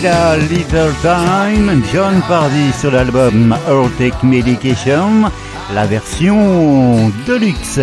Tequila 0.01 0.37
Little 0.37 0.93
Time, 1.03 1.83
John 1.93 2.21
Pardy 2.27 2.71
sur 2.79 2.89
l'album 2.89 3.55
Take 3.99 4.25
Medication, 4.25 5.29
la 5.75 5.85
version 5.85 7.11
deluxe. 7.27 7.79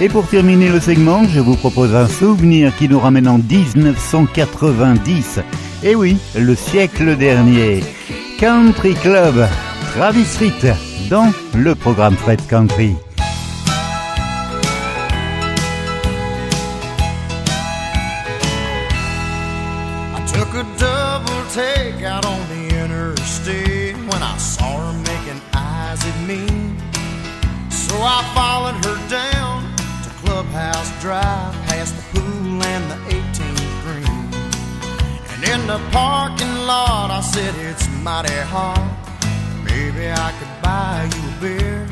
Et 0.00 0.08
pour 0.08 0.26
terminer 0.26 0.68
le 0.68 0.80
segment, 0.80 1.22
je 1.28 1.38
vous 1.38 1.54
propose 1.54 1.94
un 1.94 2.08
souvenir 2.08 2.74
qui 2.74 2.88
nous 2.88 2.98
ramène 2.98 3.28
en 3.28 3.38
1990. 3.38 5.38
Et 5.84 5.94
oui, 5.94 6.16
le 6.36 6.56
siècle 6.56 7.16
dernier. 7.16 7.84
Country 8.40 8.94
Club, 8.94 9.46
Travis 9.94 10.24
Street, 10.24 10.74
dans 11.08 11.30
le 11.54 11.76
programme 11.76 12.16
Fred 12.16 12.44
Country. 12.48 12.96
Drive, 31.10 31.54
past 31.66 31.96
the 31.96 32.20
pool 32.20 32.62
and 32.62 32.84
the 32.88 32.98
18th 33.16 33.82
green. 33.82 34.22
And 35.32 35.42
in 35.42 35.66
the 35.66 35.80
parking 35.90 36.54
lot, 36.70 37.10
I 37.10 37.20
said, 37.20 37.52
It's 37.56 37.88
mighty 38.04 38.40
hot. 38.54 38.78
Maybe 39.64 40.08
I 40.08 40.30
could 40.38 40.54
buy 40.62 41.10
you 41.12 41.22
a 41.26 41.40
beer. 41.42 41.88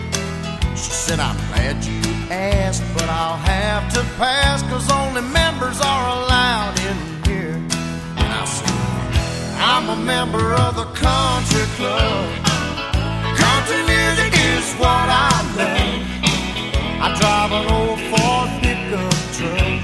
She 0.77 0.93
said, 1.05 1.19
I'm 1.19 1.37
glad 1.49 1.85
you 1.85 2.01
asked, 2.31 2.85
but 2.95 3.09
I'll 3.09 3.39
have 3.39 3.93
to 3.95 4.03
pass, 4.23 4.63
cause 4.71 4.89
only 4.89 5.23
members 5.23 5.81
are 5.81 6.07
allowed 6.17 6.79
in 6.89 6.99
here. 7.27 7.59
And 8.23 8.31
I 8.41 8.45
said, 8.45 8.71
I'm 9.59 9.89
a 9.89 9.97
member 9.97 10.55
of 10.55 10.77
the 10.77 10.89
country 10.95 11.67
club. 11.75 12.23
Country 13.35 13.83
music 13.83 14.33
is 14.55 14.67
what 14.79 15.09
I 15.11 15.35
love. 15.59 16.09
I 17.03 17.15
drive 17.19 17.51
an 17.51 17.67
old 17.73 17.98
truck. 19.39 19.81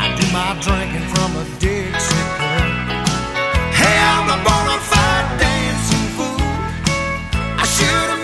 I 0.00 0.06
do 0.16 0.24
my 0.32 0.56
drinking 0.64 1.06
from 1.12 1.30
a 1.36 1.44
Dixie 1.60 2.24
cup. 2.40 2.64
Hey, 3.76 3.96
I'm 4.12 4.32
a 4.32 4.38
bona 4.44 4.76
fide 4.90 5.28
dancing 5.40 6.08
fool. 6.16 6.40
I 7.60 7.64
shoot 7.76 8.15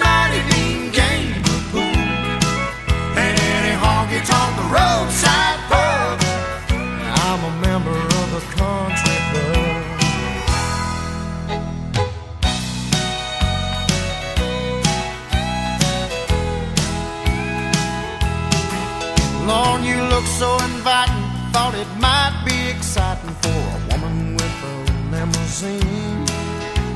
inviting. 20.64 21.24
Thought 21.52 21.74
it 21.74 21.90
might 22.00 22.34
be 22.46 22.70
exciting 22.70 23.34
for 23.44 23.60
a 23.76 23.80
woman 23.90 24.36
with 24.36 24.56
a 24.72 24.76
limousine 25.12 26.26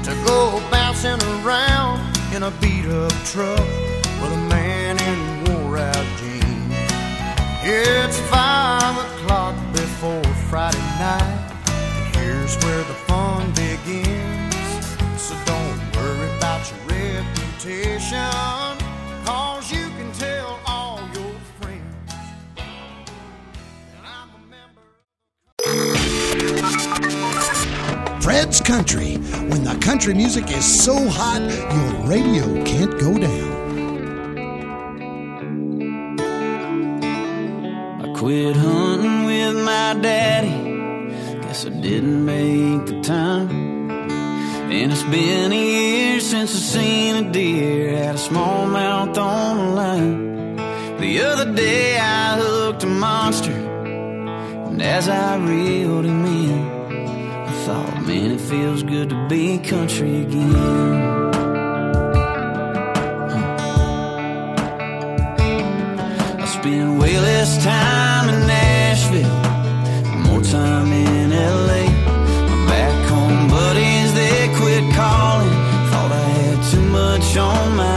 to 0.03 0.13
go 0.25 0.63
bouncing 0.71 1.21
around 1.37 2.01
in 2.35 2.43
a 2.43 2.51
beat 2.61 2.87
up 2.87 3.13
truck 3.25 3.69
with 4.21 4.33
a 4.33 4.43
man 4.49 4.97
in 5.11 5.21
wore 5.45 5.79
out 5.79 6.07
jeans. 6.19 6.75
It's 7.63 8.19
five 8.31 8.97
o'clock 9.07 9.55
before 9.73 10.25
Friday 10.49 10.87
night, 10.99 11.53
and 11.69 12.17
here's 12.17 12.57
where 12.65 12.85
the 12.85 12.99
fun 13.09 13.51
begins. 13.53 14.55
So 15.21 15.35
don't 15.45 15.81
worry 15.97 16.31
about 16.39 16.63
your 16.71 16.81
reputation, 16.89 18.56
Fred's 28.47 28.61
Country, 28.61 29.15
when 29.51 29.65
the 29.65 29.77
country 29.81 30.15
music 30.15 30.49
is 30.53 30.65
so 30.65 30.95
hot, 31.09 31.41
your 31.41 32.07
radio 32.09 32.65
can't 32.65 32.93
go 32.93 33.19
down. 33.19 34.39
I 38.03 38.13
quit 38.17 38.55
hunting 38.55 39.25
with 39.25 39.57
my 39.65 39.99
daddy. 40.01 41.41
Guess 41.43 41.67
I 41.67 41.71
didn't 41.71 42.25
make 42.25 42.87
the 42.87 43.01
time. 43.01 43.91
And 44.71 44.93
it's 44.93 45.03
been 45.03 45.51
a 45.51 45.57
year 45.57 46.21
since 46.21 46.55
I 46.55 46.59
seen 46.59 47.17
a 47.17 47.33
deer 47.33 47.97
had 47.97 48.15
a 48.15 48.19
smallmouth 48.19 49.19
on 49.19 49.57
the 49.57 49.75
line. 49.75 50.57
The 51.01 51.21
other 51.21 51.53
day 51.53 51.99
I 51.99 52.39
hooked 52.39 52.85
a 52.85 52.87
monster, 52.87 53.51
and 53.51 54.81
as 54.81 55.09
I 55.09 55.37
reeled 55.39 56.05
him 56.05 56.25
in, 56.25 56.76
man, 58.07 58.31
it 58.33 58.41
feels 58.41 58.83
good 58.83 59.09
to 59.11 59.29
be 59.29 59.59
country 59.59 60.23
again. 60.23 60.95
I 66.41 66.47
spend 66.47 67.01
way 67.01 67.19
less 67.19 67.65
time 67.65 68.29
in 68.29 68.47
Nashville, 68.47 69.41
more 70.27 70.43
time 70.43 70.93
in 70.93 71.31
LA. 71.31 71.85
My 72.49 72.59
back 72.71 73.11
home 73.11 73.49
buddies, 73.49 74.15
they 74.15 74.49
quit 74.59 74.85
calling. 74.95 75.57
Thought 75.91 76.13
I 76.13 76.29
had 76.41 76.59
too 76.71 76.87
much 77.01 77.37
on 77.37 77.77
my 77.77 77.96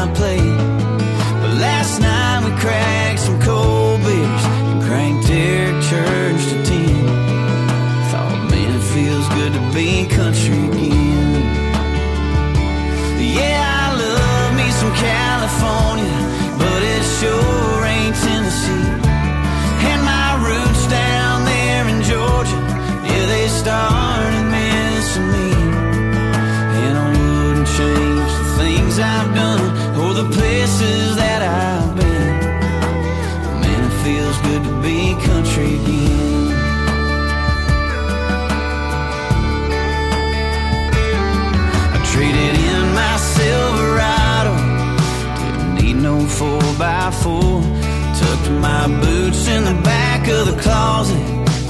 my 48.62 48.88
boots 49.02 49.48
in 49.48 49.64
the 49.64 49.78
back 49.84 50.28
of 50.28 50.46
the 50.50 50.62
closet, 50.62 51.22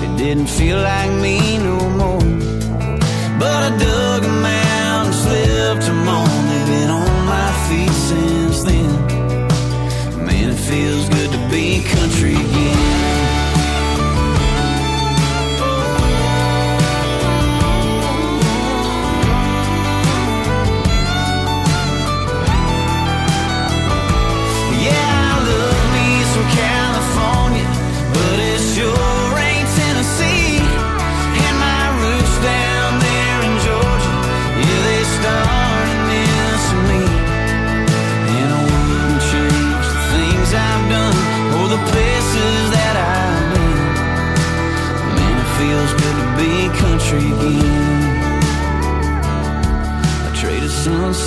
It 0.04 0.18
didn't 0.18 0.48
feel 0.48 0.78
like 0.78 1.12
me 1.22 1.58
no 1.58 1.78
more. 2.02 2.26
But 3.40 3.60
I 3.68 3.78
dug 3.78 4.09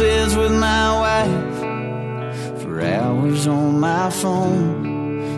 with 0.00 0.52
my 0.52 1.00
wife 1.04 2.62
for 2.62 2.80
hours 2.80 3.46
on 3.46 3.78
my 3.78 4.08
phone. 4.10 4.86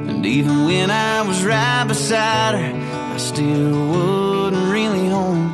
And 0.08 0.24
even 0.24 0.64
when 0.64 0.90
I 0.90 1.22
was 1.22 1.44
right 1.44 1.84
beside 1.88 2.54
her, 2.54 3.14
I 3.14 3.16
still 3.16 3.88
wasn't 3.88 4.72
really 4.72 5.08
home. 5.08 5.52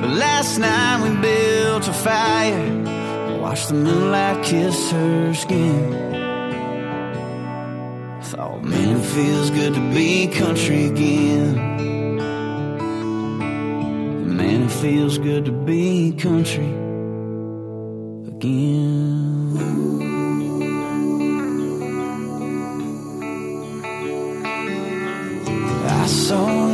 But 0.00 0.10
last 0.10 0.58
night 0.58 1.02
we 1.02 1.20
built 1.20 1.88
a 1.88 1.92
fire. 1.92 3.38
Watched 3.40 3.68
the 3.68 3.74
moonlight 3.74 4.44
kiss 4.44 4.90
her 4.92 5.34
skin. 5.34 5.92
Thought, 8.22 8.64
man, 8.64 8.96
it 8.96 9.04
feels 9.04 9.50
good 9.50 9.74
to 9.74 9.94
be 9.94 10.28
country 10.28 10.86
again. 10.86 11.54
Man, 14.36 14.62
it 14.62 14.72
feels 14.72 15.18
good 15.18 15.44
to 15.44 15.52
be 15.52 16.12
country 16.12 16.89
again. 18.40 19.58
I 25.86 26.06
saw 26.06 26.69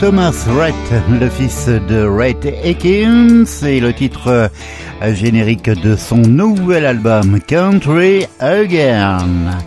Thomas 0.00 0.46
Rhett, 0.48 0.74
le 1.20 1.28
fils 1.28 1.66
de 1.66 2.06
Rhett 2.06 2.46
Akins, 2.64 3.44
et 3.66 3.80
le 3.80 3.92
titre 3.92 4.28
euh, 5.02 5.14
générique 5.14 5.68
de 5.68 5.94
son 5.94 6.16
nouvel 6.16 6.86
album 6.86 7.38
Country 7.46 8.26
Again. 8.38 9.58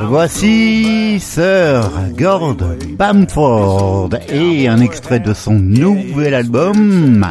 Voici 0.00 1.20
Sir 1.20 1.90
Gord 2.16 2.56
Bamford 2.98 4.10
et 4.30 4.68
un 4.68 4.80
extrait 4.80 5.20
de 5.20 5.34
son 5.34 5.54
nouvel 5.54 6.32
album 6.32 7.30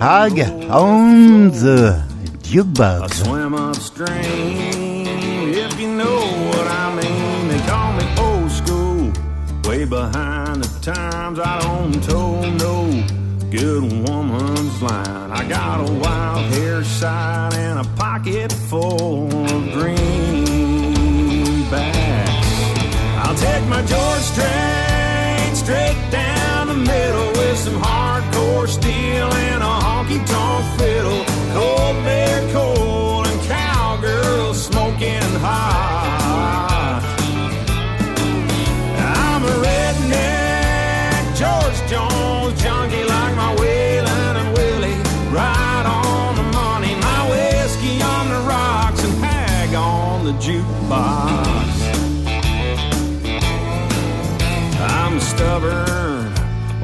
Hag 0.00 0.46
on 0.70 1.50
the 1.50 1.92
Jukebox. 2.50 3.22
Times. 10.86 11.40
I 11.40 11.58
don't 11.62 12.00
toe 12.04 12.48
no 12.48 12.86
good 13.50 13.82
woman's 14.08 14.80
line. 14.80 15.32
I 15.32 15.42
got 15.48 15.80
a 15.80 15.92
wild 15.94 16.44
hair 16.52 16.84
side 16.84 17.54
and 17.54 17.80
a 17.80 17.84
pocket 17.96 18.52
full 18.52 19.26
of 19.26 19.62
greenbacks. 19.74 20.46
I'll 23.18 23.34
take 23.34 23.66
my 23.66 23.82
George 23.82 24.22
Strait 24.30 25.56
straight 25.56 25.98
down 26.12 26.68
the 26.68 26.74
middle 26.74 27.32
with 27.32 27.58
some 27.58 27.82
hardcore 27.82 28.68
steel 28.68 29.32
and 29.50 29.64
a 29.64 29.66
honky 29.66 30.24
tonk 30.24 30.78
fiddle. 30.78 31.24
Cold 31.52 32.04
bear 32.04 32.52
coal 32.52 32.75
jukebox. 50.86 51.66
I'm 54.78 55.20
stubborn 55.20 56.32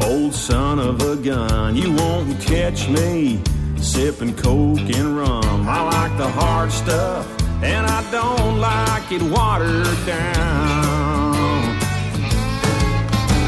old 0.02 0.34
son 0.34 0.78
of 0.78 1.00
a 1.02 1.16
gun. 1.16 1.76
You 1.76 1.92
won't 1.92 2.40
catch 2.40 2.88
me 2.88 3.40
sipping 3.76 4.34
coke 4.36 4.78
and 4.78 5.16
rum. 5.16 5.68
I 5.68 5.82
like 5.82 6.16
the 6.18 6.28
hard 6.28 6.72
stuff, 6.72 7.26
and 7.62 7.86
I 7.86 8.10
don't 8.10 8.60
like 8.60 9.10
it 9.12 9.22
watered 9.22 10.06
down. 10.06 11.78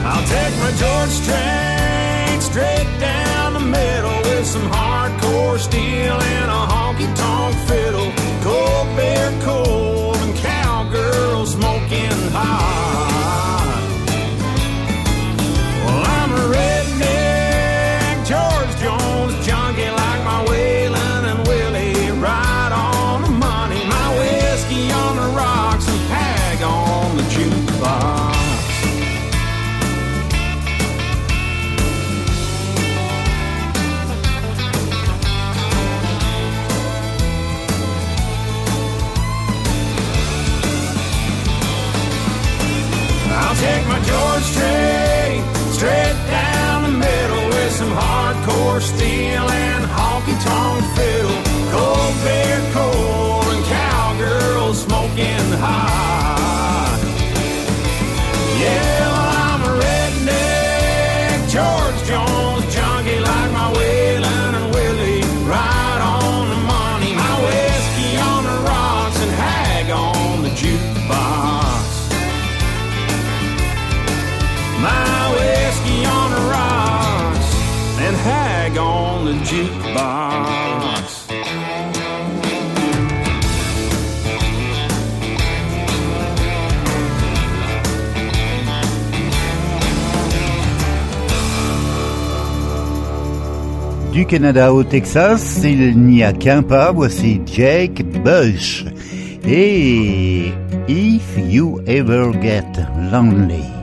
I'll 0.07 0.27
take 0.27 0.55
my 0.59 0.73
George 0.79 1.11
Strait 1.11 2.43
straight 2.43 3.01
down 3.01 3.55
the 3.55 3.61
middle 3.61 4.19
with 4.23 4.47
some 4.47 4.71
hardcore 4.71 5.59
steel 5.59 6.21
and 6.21 6.51
a 6.51 6.67
honky 6.73 7.17
tonk 7.17 7.57
fiddle. 7.69 8.12
Cold 8.43 8.97
beer 8.97 9.33
cold 9.43 9.84
Canada 94.35 94.75
au 94.75 94.83
Texas, 94.83 95.61
il 95.63 95.97
n'y 95.97 96.25
a 96.25 96.33
qu'un 96.33 96.65
pas, 96.65 96.91
voici 96.91 97.41
Jake 97.47 98.03
Bush. 98.25 98.85
Et 99.47 100.53
If 100.89 101.39
You 101.49 101.79
Ever 101.87 102.33
Get 102.43 102.85
Lonely. 103.13 103.73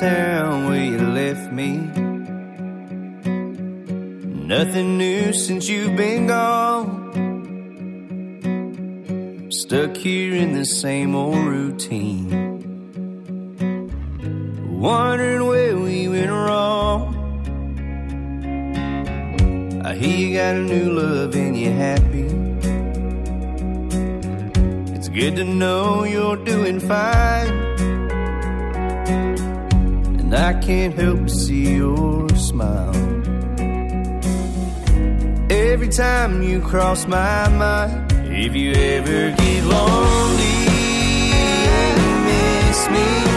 Town 0.00 0.66
where 0.66 0.82
you 0.82 0.98
left 0.98 1.52
me. 1.52 1.76
Nothing 4.54 4.96
new 4.96 5.34
since 5.34 5.68
you've 5.68 5.94
been 5.94 6.26
gone. 6.26 6.88
Stuck 9.50 9.94
here 9.94 10.34
in 10.36 10.54
the 10.54 10.64
same 10.64 11.14
old 11.14 11.36
routine. 11.36 12.30
Wondering 14.80 15.46
where 15.46 15.76
we 15.76 16.08
went 16.08 16.30
wrong. 16.30 17.02
I 19.84 19.94
hear 19.94 20.16
you 20.16 20.34
got 20.34 20.54
a 20.56 20.60
new 20.60 20.92
love 20.92 21.34
and 21.34 21.54
you're 21.60 21.74
happy. 21.74 22.26
It's 24.96 25.10
good 25.10 25.36
to 25.36 25.44
know 25.44 26.04
you're 26.04 26.42
doing 26.42 26.80
fine. 26.80 27.59
And 30.30 30.38
I 30.38 30.52
can't 30.60 30.94
help 30.94 31.22
but 31.22 31.30
see 31.30 31.74
your 31.74 32.28
smile. 32.36 32.94
Every 35.50 35.88
time 35.88 36.40
you 36.40 36.60
cross 36.60 37.08
my 37.08 37.48
mind, 37.48 38.12
if 38.26 38.54
you 38.54 38.70
ever 38.70 39.32
get 39.32 39.64
lonely 39.64 40.68
and 41.34 42.24
miss 42.26 42.88
me. 42.90 43.29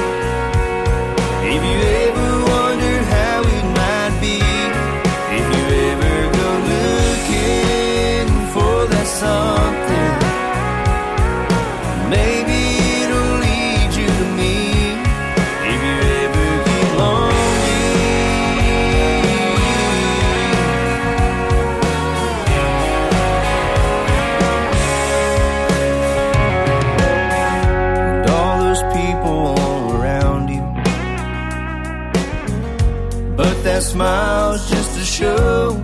Smile's 33.94 34.68
just 34.72 34.98
to 34.98 35.06
show. 35.06 35.80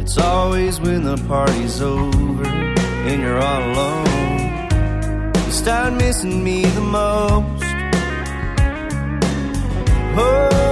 It's 0.00 0.16
always 0.16 0.80
when 0.80 1.04
the 1.04 1.18
party's 1.28 1.82
over 1.82 2.46
and 2.46 3.20
you're 3.20 3.38
all 3.38 3.62
alone. 3.72 4.70
You 5.44 5.52
start 5.52 5.92
missing 5.92 6.42
me 6.42 6.64
the 6.64 6.80
most. 6.80 7.64
Oh, 10.16 10.71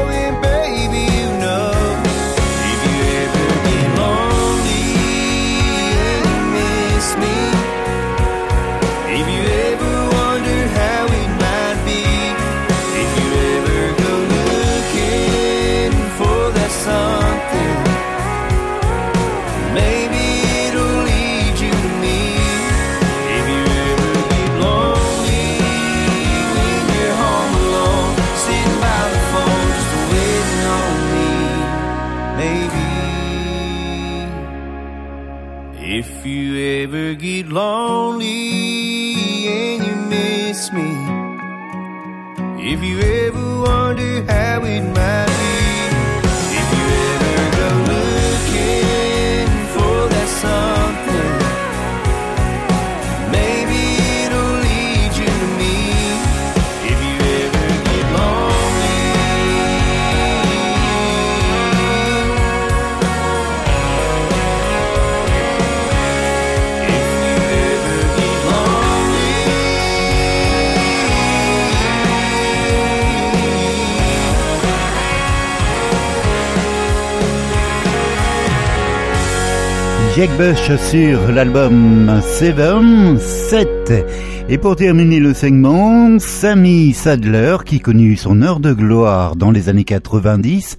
Jack 80.21 80.37
Bush 80.37 80.71
sur 80.91 81.33
l'album 81.33 82.21
Seven, 82.21 83.19
7. 83.19 84.05
Et 84.51 84.59
pour 84.59 84.77
terminer 84.77 85.19
le 85.19 85.33
segment, 85.33 86.19
Sammy 86.19 86.93
Sadler, 86.93 87.57
qui 87.65 87.81
connut 87.81 88.19
son 88.19 88.43
heure 88.43 88.61
de 88.61 88.75
gloire 88.75 89.35
dans 89.35 89.51
les 89.51 89.71
années 89.71 89.85
90, 89.85 90.79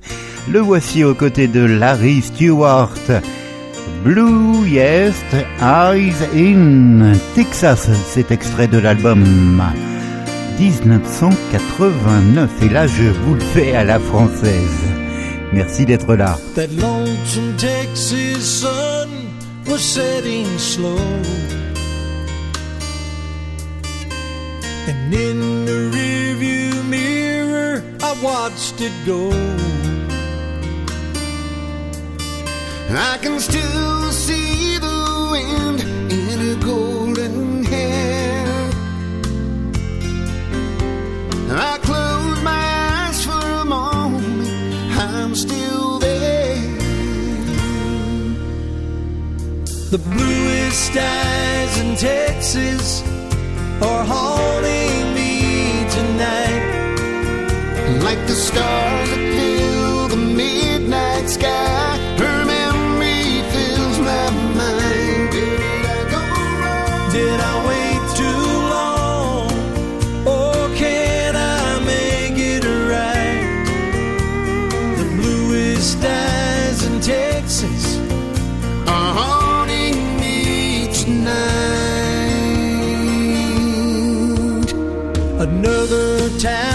le 0.51 0.59
voici 0.59 1.03
aux 1.03 1.15
côtés 1.15 1.47
de 1.47 1.65
Larry 1.65 2.21
Stewart. 2.21 2.93
Blue 4.03 4.69
Yes 4.69 5.15
Eyes 5.59 6.13
in 6.35 7.13
Texas, 7.33 7.89
cet 8.05 8.29
extrait 8.29 8.67
de 8.67 8.77
l'album 8.77 9.23
1989. 10.59 12.51
Et 12.61 12.69
là, 12.69 12.85
je 12.85 13.09
vous 13.25 13.33
le 13.33 13.39
fais 13.39 13.75
à 13.75 13.83
la 13.83 13.97
française. 13.97 14.85
Merci 15.51 15.87
d'être 15.87 16.13
là. 16.13 16.37
Was 19.71 19.81
setting 19.81 20.59
slow. 20.59 20.97
And 24.89 25.13
in 25.13 25.65
the 25.65 25.79
rearview 25.95 26.85
mirror, 26.89 27.81
I 28.01 28.11
watched 28.21 28.81
it 28.81 28.91
go. 29.05 29.29
I 32.89 33.17
can 33.21 33.39
still 33.39 34.11
see 34.11 34.77
the 34.77 35.29
wind 35.31 35.79
in 36.11 36.37
her 36.45 36.57
golden 36.59 37.63
hair. 37.63 38.69
I 41.49 41.77
close 41.81 42.10
The 49.91 49.97
bluest 49.97 50.85
skies 50.85 51.77
in 51.81 51.97
Texas 51.97 53.03
are 53.81 54.05
haunting 54.05 55.13
me 55.13 55.83
tonight. 55.91 56.63
Like 58.01 58.25
the 58.25 58.33
stars 58.33 59.09
that 59.09 59.23
fill 59.35 60.07
the 60.07 60.15
midnight 60.15 61.27
sky, 61.29 61.60
Another 86.43 86.70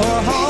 are 0.00 0.22
haunting 0.22 0.43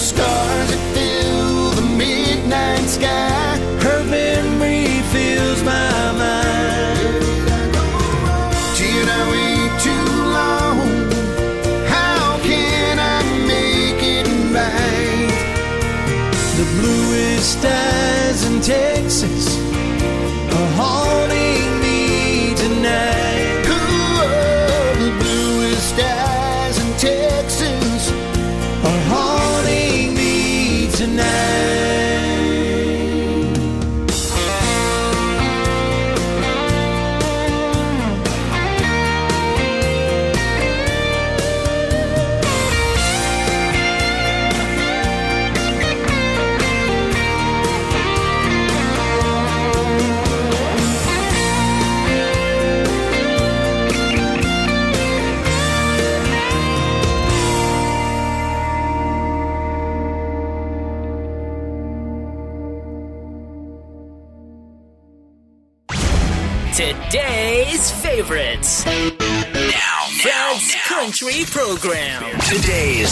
stars 0.00 0.70
that 0.70 0.94
fill 0.94 1.70
the 1.72 1.82
midnight 1.82 2.88
sky. 2.88 3.29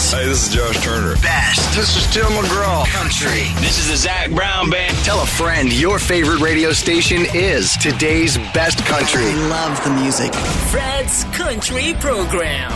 Today's. 0.08 0.20
Hey, 0.20 0.28
this 0.28 0.48
is 0.48 0.54
Josh 0.54 0.84
Turner. 0.84 1.14
Best. 1.16 1.76
This 1.76 1.96
is 1.96 2.06
Tim 2.12 2.24
McGraw. 2.24 2.86
Country. 2.86 3.52
This 3.60 3.78
is 3.78 3.88
the 3.88 3.96
Zac 3.96 4.30
Brown 4.30 4.70
Band. 4.70 4.96
Tell 5.04 5.20
a 5.22 5.26
friend 5.26 5.72
your 5.72 5.98
favorite 5.98 6.40
radio 6.40 6.72
station 6.72 7.26
is 7.34 7.76
today's 7.76 8.38
best 8.54 8.78
country. 8.86 9.24
I 9.24 9.34
love 9.48 9.84
the 9.84 9.90
music. 9.90 10.34
Fred's 10.70 11.24
Country 11.24 11.94
Program. 12.00 12.72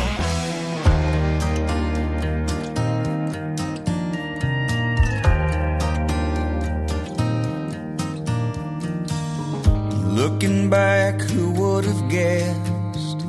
Looking 10.15 10.69
back, 10.69 11.21
who 11.21 11.51
would 11.53 11.85
have 11.85 12.11
guessed? 12.11 13.25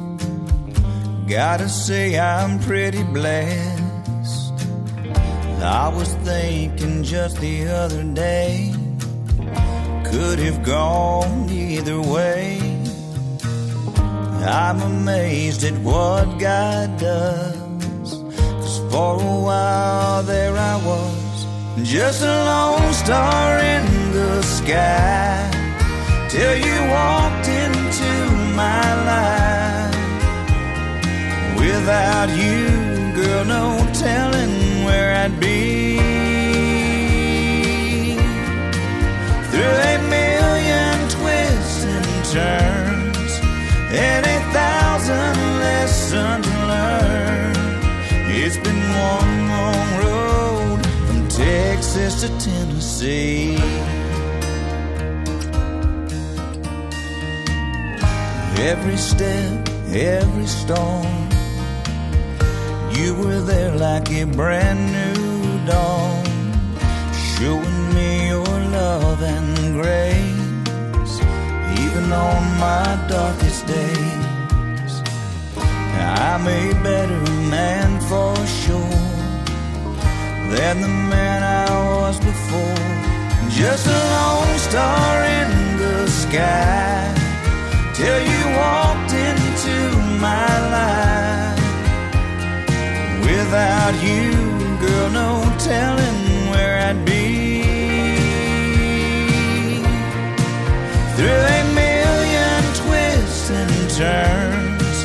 Gotta 1.27 1.69
say, 1.69 2.19
I'm 2.19 2.59
pretty 2.59 3.03
blessed. 3.03 3.72
I 5.64 5.88
was 5.88 6.14
thinking 6.26 7.03
just 7.03 7.39
the 7.39 7.68
other 7.70 8.03
day, 8.03 8.74
could 10.03 10.38
have 10.39 10.61
gone 10.61 11.49
either 11.49 12.01
way. 12.01 12.59
I'm 14.45 14.82
amazed 14.82 15.64
at 15.64 15.74
what 15.80 16.38
God 16.38 16.99
does. 16.99 18.11
Cause 18.11 18.80
for 18.91 19.16
a 19.16 19.39
while 19.47 20.24
there 20.24 20.57
I 20.57 20.76
was, 20.86 21.45
just 21.88 22.22
a 22.24 22.45
lone 22.51 22.93
star 22.93 23.59
in 23.59 24.11
the 24.11 24.41
sky 24.41 25.49
till 26.28 26.57
you 26.57 26.78
walked 26.91 27.47
into 27.47 28.11
my 28.53 28.86
life. 29.11 29.95
Without 31.57 32.30
you, 32.36 32.68
girl, 33.16 33.45
no 33.45 33.91
telling 33.93 34.72
where 34.86 35.15
I'd 35.23 35.39
be. 35.39 35.97
Through 39.51 39.77
a 39.93 39.97
million 40.17 40.95
twists 41.09 41.86
and 41.86 42.05
turns, 42.38 43.31
and 43.91 44.25
a 44.25 44.39
thousand 44.51 45.38
lessons 45.59 46.47
learned. 46.71 47.57
It's 48.36 48.57
been 48.57 48.84
one 49.13 49.47
long 49.53 49.89
road 50.03 50.79
from 51.07 51.27
Texas 51.27 52.21
to 52.21 52.27
Tennessee. 52.39 53.57
Every 58.57 58.97
step, 58.97 59.69
every 59.91 60.47
storm, 60.47 61.22
you 63.03 63.13
were 63.15 63.41
there 63.41 63.75
like 63.75 64.09
a 64.11 64.23
brand 64.23 64.81
new 64.97 65.65
dawn, 65.65 66.23
showing 67.35 67.93
me 67.95 68.29
your 68.29 68.55
love 68.79 69.21
and 69.21 69.49
grace, 69.79 71.13
even 71.83 72.05
on 72.13 72.41
my 72.65 72.87
darkest 73.09 73.67
days. 73.67 74.93
I'm 76.27 76.47
a 76.47 76.63
better 76.87 77.23
man 77.55 77.89
for 78.09 78.35
sure 78.61 78.99
than 80.55 80.75
the 80.85 80.93
man 81.13 81.39
I 81.43 81.69
was 81.99 82.17
before. 82.31 82.87
Just 83.49 83.85
a 83.87 83.99
lone 84.15 84.57
star 84.69 85.11
in 85.39 85.51
the 85.83 86.07
sky 86.07 87.13
till 87.97 88.19
you 88.31 88.43
walked 88.63 89.13
into 89.27 89.75
my 90.25 90.47
life. 90.77 91.62
Without 93.36 93.95
you, 94.03 94.31
girl, 94.79 95.09
no 95.09 95.29
telling 95.57 96.19
where 96.51 96.77
I'd 96.88 97.03
be. 97.03 97.63
Through 101.15 101.43
a 101.57 101.61
million 101.84 102.61
twists 102.81 103.49
and 103.49 103.73
turns, 104.01 104.97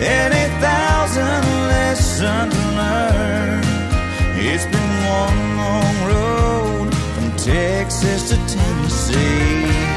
and 0.00 0.32
a 0.32 0.46
thousand 0.66 1.44
lessons 1.74 2.54
learned. 2.80 3.66
It's 4.38 4.64
been 4.64 4.92
one 5.20 5.40
long 5.62 5.96
road 6.12 6.94
from 7.14 7.28
Texas 7.36 8.30
to 8.30 8.36
Tennessee. 8.54 9.95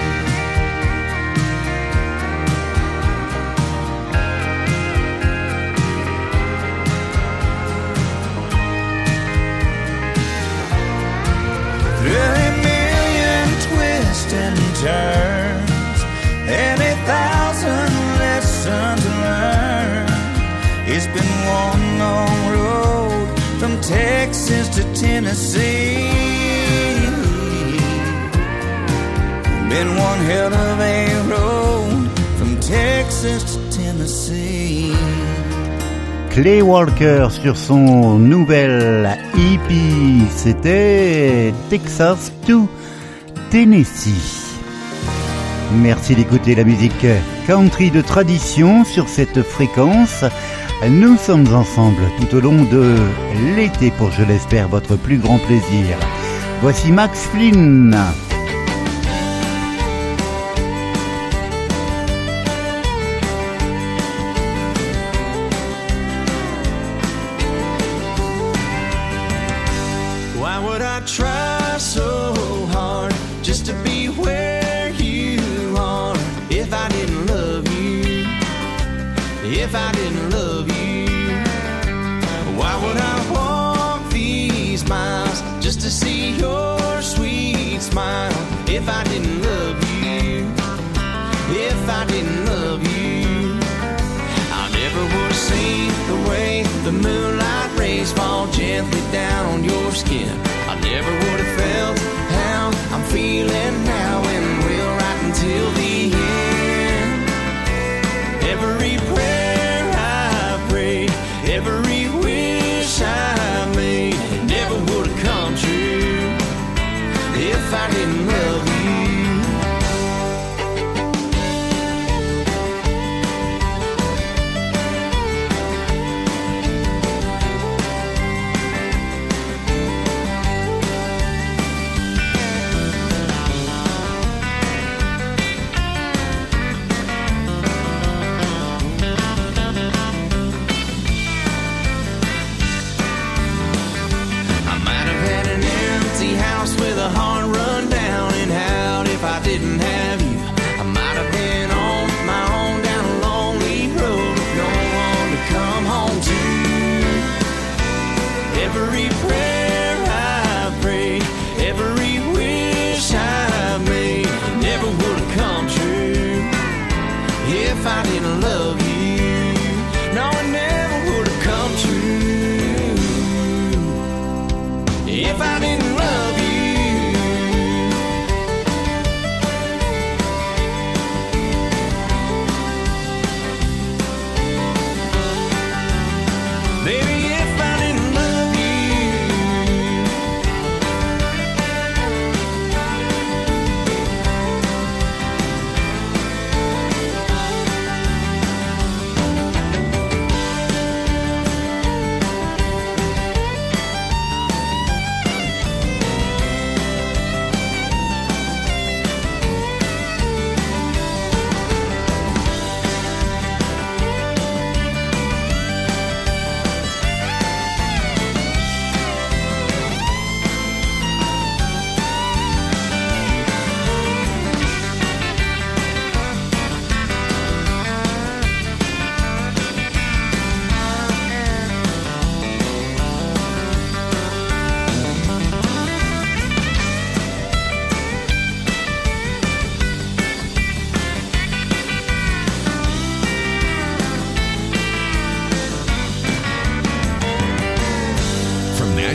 It's 21.02 21.08
been 21.08 21.34
one 21.48 21.98
long 21.98 22.40
road 22.52 23.40
from 23.58 23.80
Texas 23.80 24.68
to 24.76 24.84
Tennessee. 24.94 25.96
Been 29.70 29.96
one 29.96 30.20
hell 30.30 30.54
of 30.54 30.80
a 30.82 31.06
road 31.32 32.12
from 32.38 32.60
Texas 32.60 33.42
to 33.54 33.60
Tennessee. 33.78 34.94
Clay 36.32 36.62
Walker 36.62 37.30
sur 37.30 37.56
son 37.56 38.20
nouvel 38.20 39.18
EP, 39.38 40.28
c'était 40.36 41.54
Texas 41.70 42.30
to 42.46 42.68
Tennessee. 43.50 44.50
Merci 45.82 46.16
d'écouter 46.16 46.56
la 46.56 46.66
musique 46.66 47.08
country 47.48 47.90
de 47.90 48.02
tradition 48.02 48.84
sur 48.84 49.08
cette 49.08 49.44
fréquence. 49.44 50.26
Nous 50.88 51.18
sommes 51.18 51.54
ensemble 51.54 52.02
tout 52.18 52.38
au 52.38 52.40
long 52.40 52.64
de 52.64 52.96
l'été 53.56 53.92
pour, 53.92 54.12
je 54.12 54.24
l'espère, 54.24 54.70
votre 54.70 54.96
plus 54.96 55.18
grand 55.18 55.38
plaisir. 55.40 55.98
Voici 56.62 56.94
Max 56.94 57.28
Flynn. 57.28 57.94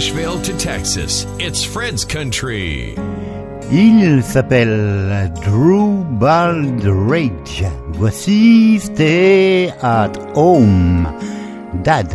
Nashville 0.04 0.42
to 0.42 0.52
Texas, 0.58 1.26
it's 1.38 1.64
Fred's 1.64 2.04
Country. 2.04 2.94
Il 3.72 4.22
s'appelle 4.22 5.32
Drew 5.40 6.04
Baldridge. 6.18 7.62
Voici 7.92 8.78
Stay 8.80 9.70
at 9.70 10.14
Home. 10.34 11.04
Dad. 11.82 12.12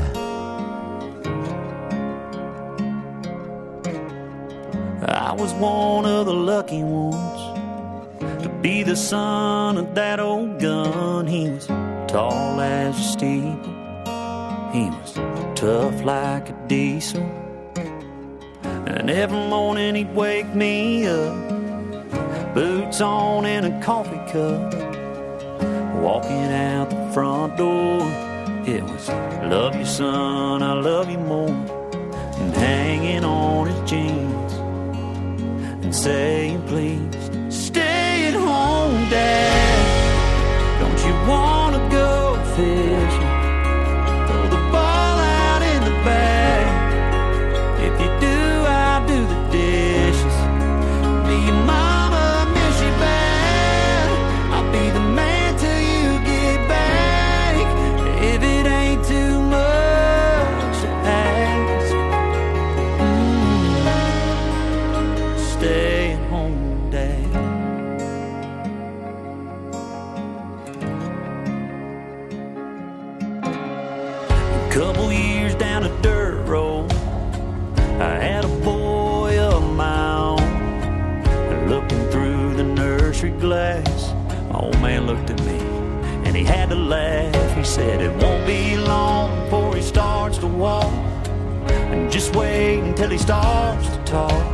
I 5.07 5.33
was 5.33 5.51
one 5.53 6.05
of 6.05 6.27
the 6.27 6.33
lucky 6.33 6.83
ones 6.83 8.43
to 8.43 8.49
be 8.61 8.83
the 8.83 8.95
son 8.95 9.77
of 9.77 9.95
that 9.95 10.19
old 10.19 10.59
gun. 10.59 11.25
He 11.25 11.49
was 11.49 11.65
tall 12.07 12.61
as 12.61 12.95
a 12.99 13.03
steeple, 13.03 13.73
he 14.73 14.91
was 14.91 15.13
tough 15.55 16.03
like 16.03 16.49
a 16.51 16.67
diesel. 16.67 17.38
And 18.89 19.09
every 19.11 19.37
morning 19.37 19.93
he'd 19.93 20.15
wake 20.15 20.53
me 20.55 21.05
up, 21.05 22.53
boots 22.55 23.01
on 23.01 23.45
and 23.45 23.67
a 23.67 23.85
coffee 23.85 24.17
cup, 24.31 24.73
walking 26.01 26.51
out 26.51 26.89
the 26.89 27.11
front 27.13 27.55
door. 27.55 28.01
It 28.65 28.83
was 28.83 29.07
love 29.47 29.75
you, 29.75 29.85
son, 29.85 30.63
I 30.63 30.73
love 30.73 31.07
you 31.09 31.19
more, 31.19 31.49
and 31.49 32.55
hanging 32.55 33.23
on 33.23 33.67
his 33.67 33.89
jeans 33.89 34.53
and 35.83 35.95
saying, 35.95 36.61
please 36.67 37.55
stay 37.55 38.27
at 38.27 38.33
home, 38.33 39.09
Dad. 39.11 40.81
Don't 40.81 40.99
you 41.05 41.13
want 41.29 41.75
to 41.75 41.81
go 41.95 42.43
fishing? 42.55 42.88
Said, 87.79 88.01
It 88.01 88.13
won't 88.21 88.45
be 88.45 88.77
long 88.77 89.27
before 89.43 89.75
he 89.75 89.81
starts 89.81 90.37
to 90.39 90.47
walk. 90.47 90.93
And 91.91 92.11
just 92.11 92.35
wait 92.35 92.79
until 92.79 93.09
he 93.09 93.17
starts 93.17 93.87
to 93.95 93.99
talk. 94.03 94.45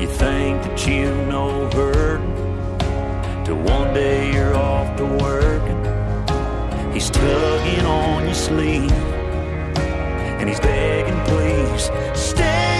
You 0.00 0.08
think 0.08 0.54
that 0.64 0.86
you 0.86 1.06
know 1.30 1.70
hurting 1.70 2.34
till 3.44 3.60
one 3.76 3.94
day 3.94 4.32
you're 4.34 4.56
off 4.56 4.88
to 4.96 5.06
working. 5.26 5.80
He's 6.92 7.08
tugging 7.10 7.86
on 7.86 8.24
your 8.24 8.40
sleeve 8.48 8.90
and 10.38 10.48
he's 10.48 10.60
begging, 10.60 11.20
please 11.30 11.84
stay 12.14 12.71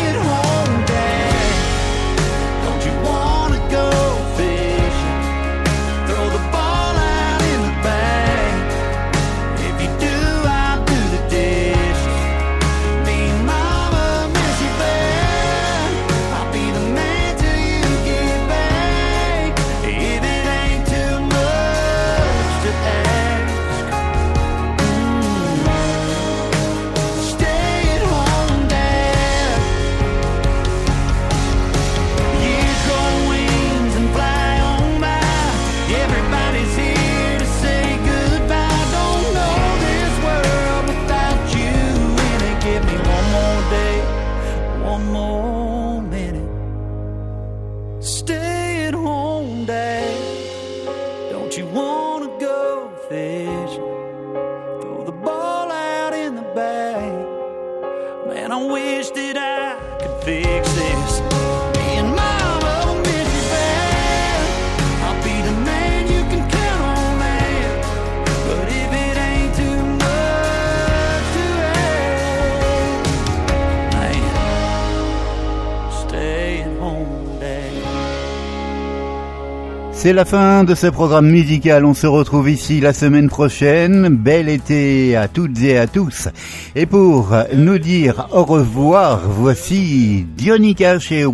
C'est 80.02 80.12
la 80.12 80.24
fin 80.24 80.64
de 80.64 80.74
ce 80.74 80.88
programme 80.88 81.30
musical. 81.30 81.84
On 81.84 81.94
se 81.94 82.08
retrouve 82.08 82.50
ici 82.50 82.80
la 82.80 82.92
semaine 82.92 83.28
prochaine. 83.28 84.08
Bel 84.08 84.48
été 84.48 85.14
à 85.14 85.28
toutes 85.28 85.62
et 85.62 85.78
à 85.78 85.86
tous. 85.86 86.28
Et 86.74 86.86
pour 86.86 87.32
nous 87.54 87.78
dire 87.78 88.26
au 88.32 88.42
revoir, 88.42 89.20
voici 89.28 90.26
Johnny 90.36 90.74
Cash 90.74 91.12
et 91.12 91.24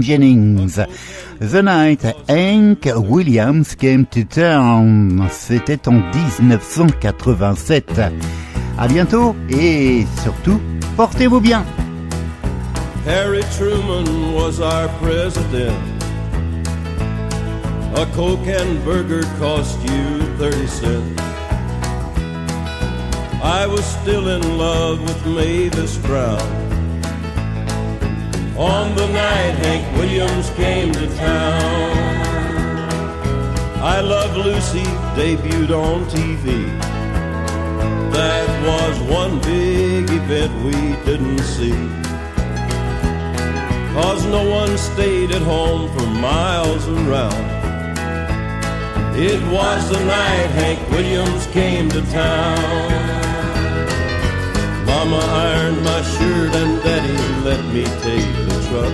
Jennings. 0.00 0.84
The 1.40 1.64
Night 1.64 2.06
Hank 2.30 2.88
Williams 2.96 3.74
Came 3.74 4.06
to 4.06 4.20
Town. 4.22 5.26
C'était 5.32 5.88
en 5.88 5.94
1987. 5.94 8.00
À 8.78 8.86
bientôt 8.86 9.34
et 9.50 10.06
surtout, 10.22 10.60
portez-vous 10.96 11.40
bien. 11.40 11.64
Harry 13.04 13.42
Truman 13.58 14.04
was 14.32 14.60
our 14.60 14.88
president. 15.00 16.01
A 17.94 18.06
Coke 18.06 18.46
and 18.46 18.82
burger 18.84 19.22
cost 19.38 19.78
you 19.82 20.22
30 20.38 20.66
cents. 20.66 21.20
I 23.42 23.66
was 23.66 23.84
still 23.84 24.28
in 24.28 24.56
love 24.56 25.02
with 25.02 25.26
Mavis 25.26 25.98
Brown. 25.98 26.40
On 28.56 28.96
the 28.96 29.06
night 29.08 29.54
Hank 29.64 29.96
Williams 29.98 30.48
came 30.50 30.90
to 30.92 31.06
town. 31.16 31.92
I 33.82 34.00
Love 34.00 34.38
Lucy 34.38 34.84
debuted 35.14 35.70
on 35.70 36.06
TV. 36.06 36.66
That 38.12 38.48
was 38.66 38.98
one 39.10 39.38
big 39.40 40.08
event 40.08 40.52
we 40.64 40.72
didn't 41.04 41.40
see. 41.40 41.76
Cause 43.92 44.24
no 44.24 44.48
one 44.48 44.78
stayed 44.78 45.30
at 45.32 45.42
home 45.42 45.90
for 45.94 46.06
miles 46.06 46.88
around. 46.88 47.61
It 49.14 49.42
was 49.52 49.90
the 49.90 50.02
night 50.04 50.50
Hank 50.56 50.90
Williams 50.90 51.46
came 51.48 51.90
to 51.90 52.00
town. 52.10 53.12
Mama 54.86 55.18
ironed 55.18 55.84
my 55.84 56.00
shirt 56.00 56.54
and 56.56 56.82
Daddy 56.82 57.12
let 57.44 57.62
me 57.74 57.84
take 58.00 58.32
the 58.48 58.58
truck. 58.68 58.92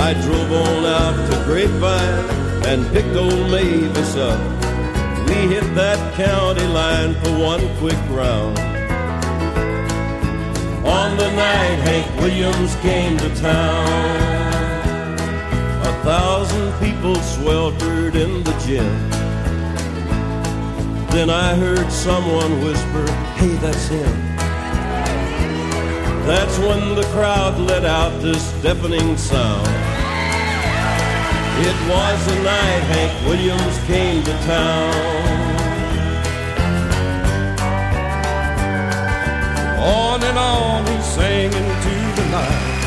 I 0.00 0.14
drove 0.22 0.50
on 0.50 0.84
out 0.86 1.30
to 1.30 1.44
Grapevine 1.44 2.64
and 2.66 2.90
picked 2.90 3.14
old 3.16 3.50
Mavis 3.50 4.16
up. 4.16 4.40
We 5.28 5.34
hit 5.54 5.74
that 5.74 6.14
county 6.14 6.66
line 6.66 7.12
for 7.16 7.32
one 7.38 7.68
quick 7.76 8.00
round. 8.08 8.58
On 10.86 11.16
the 11.18 11.30
night 11.32 11.78
Hank 11.84 12.20
Williams 12.22 12.74
came 12.76 13.18
to 13.18 13.28
town, 13.36 13.88
a 15.82 15.92
thousand 16.02 16.72
people 16.80 17.14
sweltered 17.16 18.14
in 18.14 18.42
the 18.42 18.52
gym. 18.66 19.17
Then 21.18 21.30
I 21.30 21.56
heard 21.56 21.90
someone 21.90 22.62
whisper, 22.62 23.04
Hey, 23.34 23.56
that's 23.56 23.88
him. 23.88 24.36
That's 26.28 26.56
when 26.60 26.94
the 26.94 27.02
crowd 27.12 27.58
let 27.58 27.84
out 27.84 28.22
this 28.22 28.52
deafening 28.62 29.16
sound. 29.16 29.66
It 31.66 31.76
was 31.90 32.24
the 32.24 32.40
night 32.44 32.82
Hank 32.92 33.26
Williams 33.26 33.78
came 33.88 34.22
to 34.22 34.32
town. 34.46 34.94
On 39.80 40.22
and 40.22 40.38
on 40.38 40.86
he 40.86 41.02
sang 41.02 41.52
into 41.52 42.22
the 42.22 42.28
night. 42.30 42.77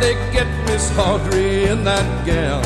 They 0.00 0.14
get 0.32 0.48
Miss 0.66 0.90
Audrey 0.98 1.66
in 1.66 1.84
that 1.84 2.26
gown? 2.26 2.64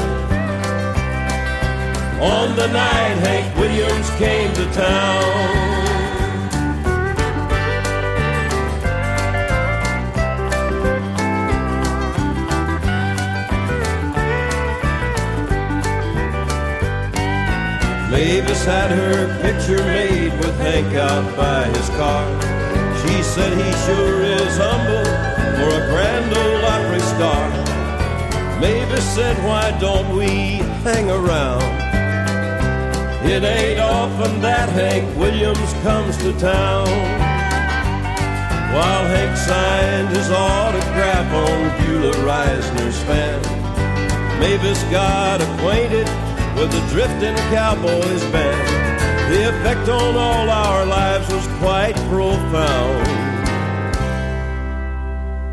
On 2.23 2.55
the 2.57 2.69
night 2.69 3.17
Hank 3.27 3.57
Williams 3.59 4.09
came 4.17 4.53
to 4.55 4.65
town. 4.73 5.75
Mavis 18.11 18.65
had 18.65 18.91
her 18.93 19.43
picture 19.43 19.83
made 19.85 20.33
with 20.39 20.57
Hank 20.61 20.95
out 20.95 21.37
by 21.37 21.65
his 21.67 21.89
car. 21.91 22.25
She 23.03 23.23
said 23.23 23.53
he 23.53 23.71
sure 23.85 24.23
is 24.23 24.57
humble 24.57 25.05
for 25.59 25.69
a 25.69 25.87
grand 25.91 26.33
ole 26.33 26.64
Mavis 28.65 29.05
said, 29.15 29.37
why 29.45 29.77
don't 29.79 30.17
we 30.17 30.27
hang 30.87 31.11
around? 31.11 31.63
It 33.29 33.43
ain't 33.43 33.81
often 33.81 34.41
that 34.41 34.69
Hank 34.71 35.05
Williams 35.19 35.73
comes 35.83 36.17
to 36.19 36.33
town. 36.39 36.87
While 38.73 39.05
Hank 39.07 39.37
signed 39.37 40.17
his 40.17 40.31
autograph 40.31 41.31
on 41.35 41.85
Beulah 41.85 42.17
Reisner's 42.25 43.03
fan, 43.03 43.41
Mavis 44.41 44.83
got 44.85 45.43
acquainted 45.43 46.09
with 46.57 46.71
the 46.73 46.81
drifting 46.89 47.37
cowboys 47.53 48.25
band. 48.33 49.33
The 49.33 49.49
effect 49.51 49.89
on 49.89 50.17
all 50.17 50.49
our 50.49 50.87
lives 50.87 51.29
was 51.31 51.47
quite 51.59 51.97
profound. 52.09 53.34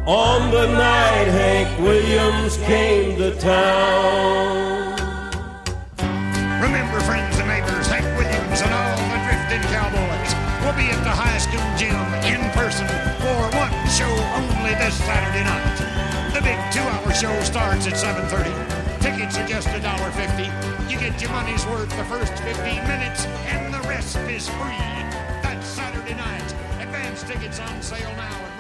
On 0.07 0.49
the 0.49 0.65
night 0.65 1.29
Hank 1.29 1.79
Williams 1.79 2.57
came 2.65 3.19
to 3.19 3.37
town. 3.37 4.97
Remember, 6.57 6.99
friends 7.05 7.37
and 7.37 7.45
neighbors, 7.45 7.85
Hank 7.85 8.09
Williams 8.17 8.61
and 8.65 8.73
all 8.73 8.97
the 8.97 9.21
drifting 9.29 9.61
cowboys 9.69 10.33
will 10.65 10.73
be 10.73 10.89
at 10.89 10.97
the 11.05 11.13
high 11.13 11.37
school 11.37 11.61
gym 11.77 11.93
in 12.25 12.41
person 12.57 12.89
for 13.21 13.45
one 13.53 13.69
show 13.93 14.09
only 14.41 14.73
this 14.81 14.97
Saturday 15.05 15.45
night. 15.45 15.77
The 16.33 16.41
big 16.41 16.57
two-hour 16.73 17.13
show 17.13 17.37
starts 17.45 17.85
at 17.85 17.93
7:30. 17.93 18.49
Tickets 19.05 19.37
are 19.37 19.45
just 19.45 19.67
$1.50. 19.69 20.49
You 20.89 20.97
get 20.97 21.21
your 21.21 21.29
money's 21.29 21.63
worth 21.67 21.95
the 21.95 22.05
first 22.05 22.33
15 22.41 22.57
minutes, 22.89 23.27
and 23.53 23.71
the 23.71 23.81
rest 23.87 24.17
is 24.25 24.49
free. 24.49 24.81
That's 25.45 25.67
Saturday 25.67 26.15
night. 26.15 26.49
Advance 26.81 27.21
tickets 27.21 27.59
on 27.59 27.83
sale 27.83 28.09
now 28.17 28.50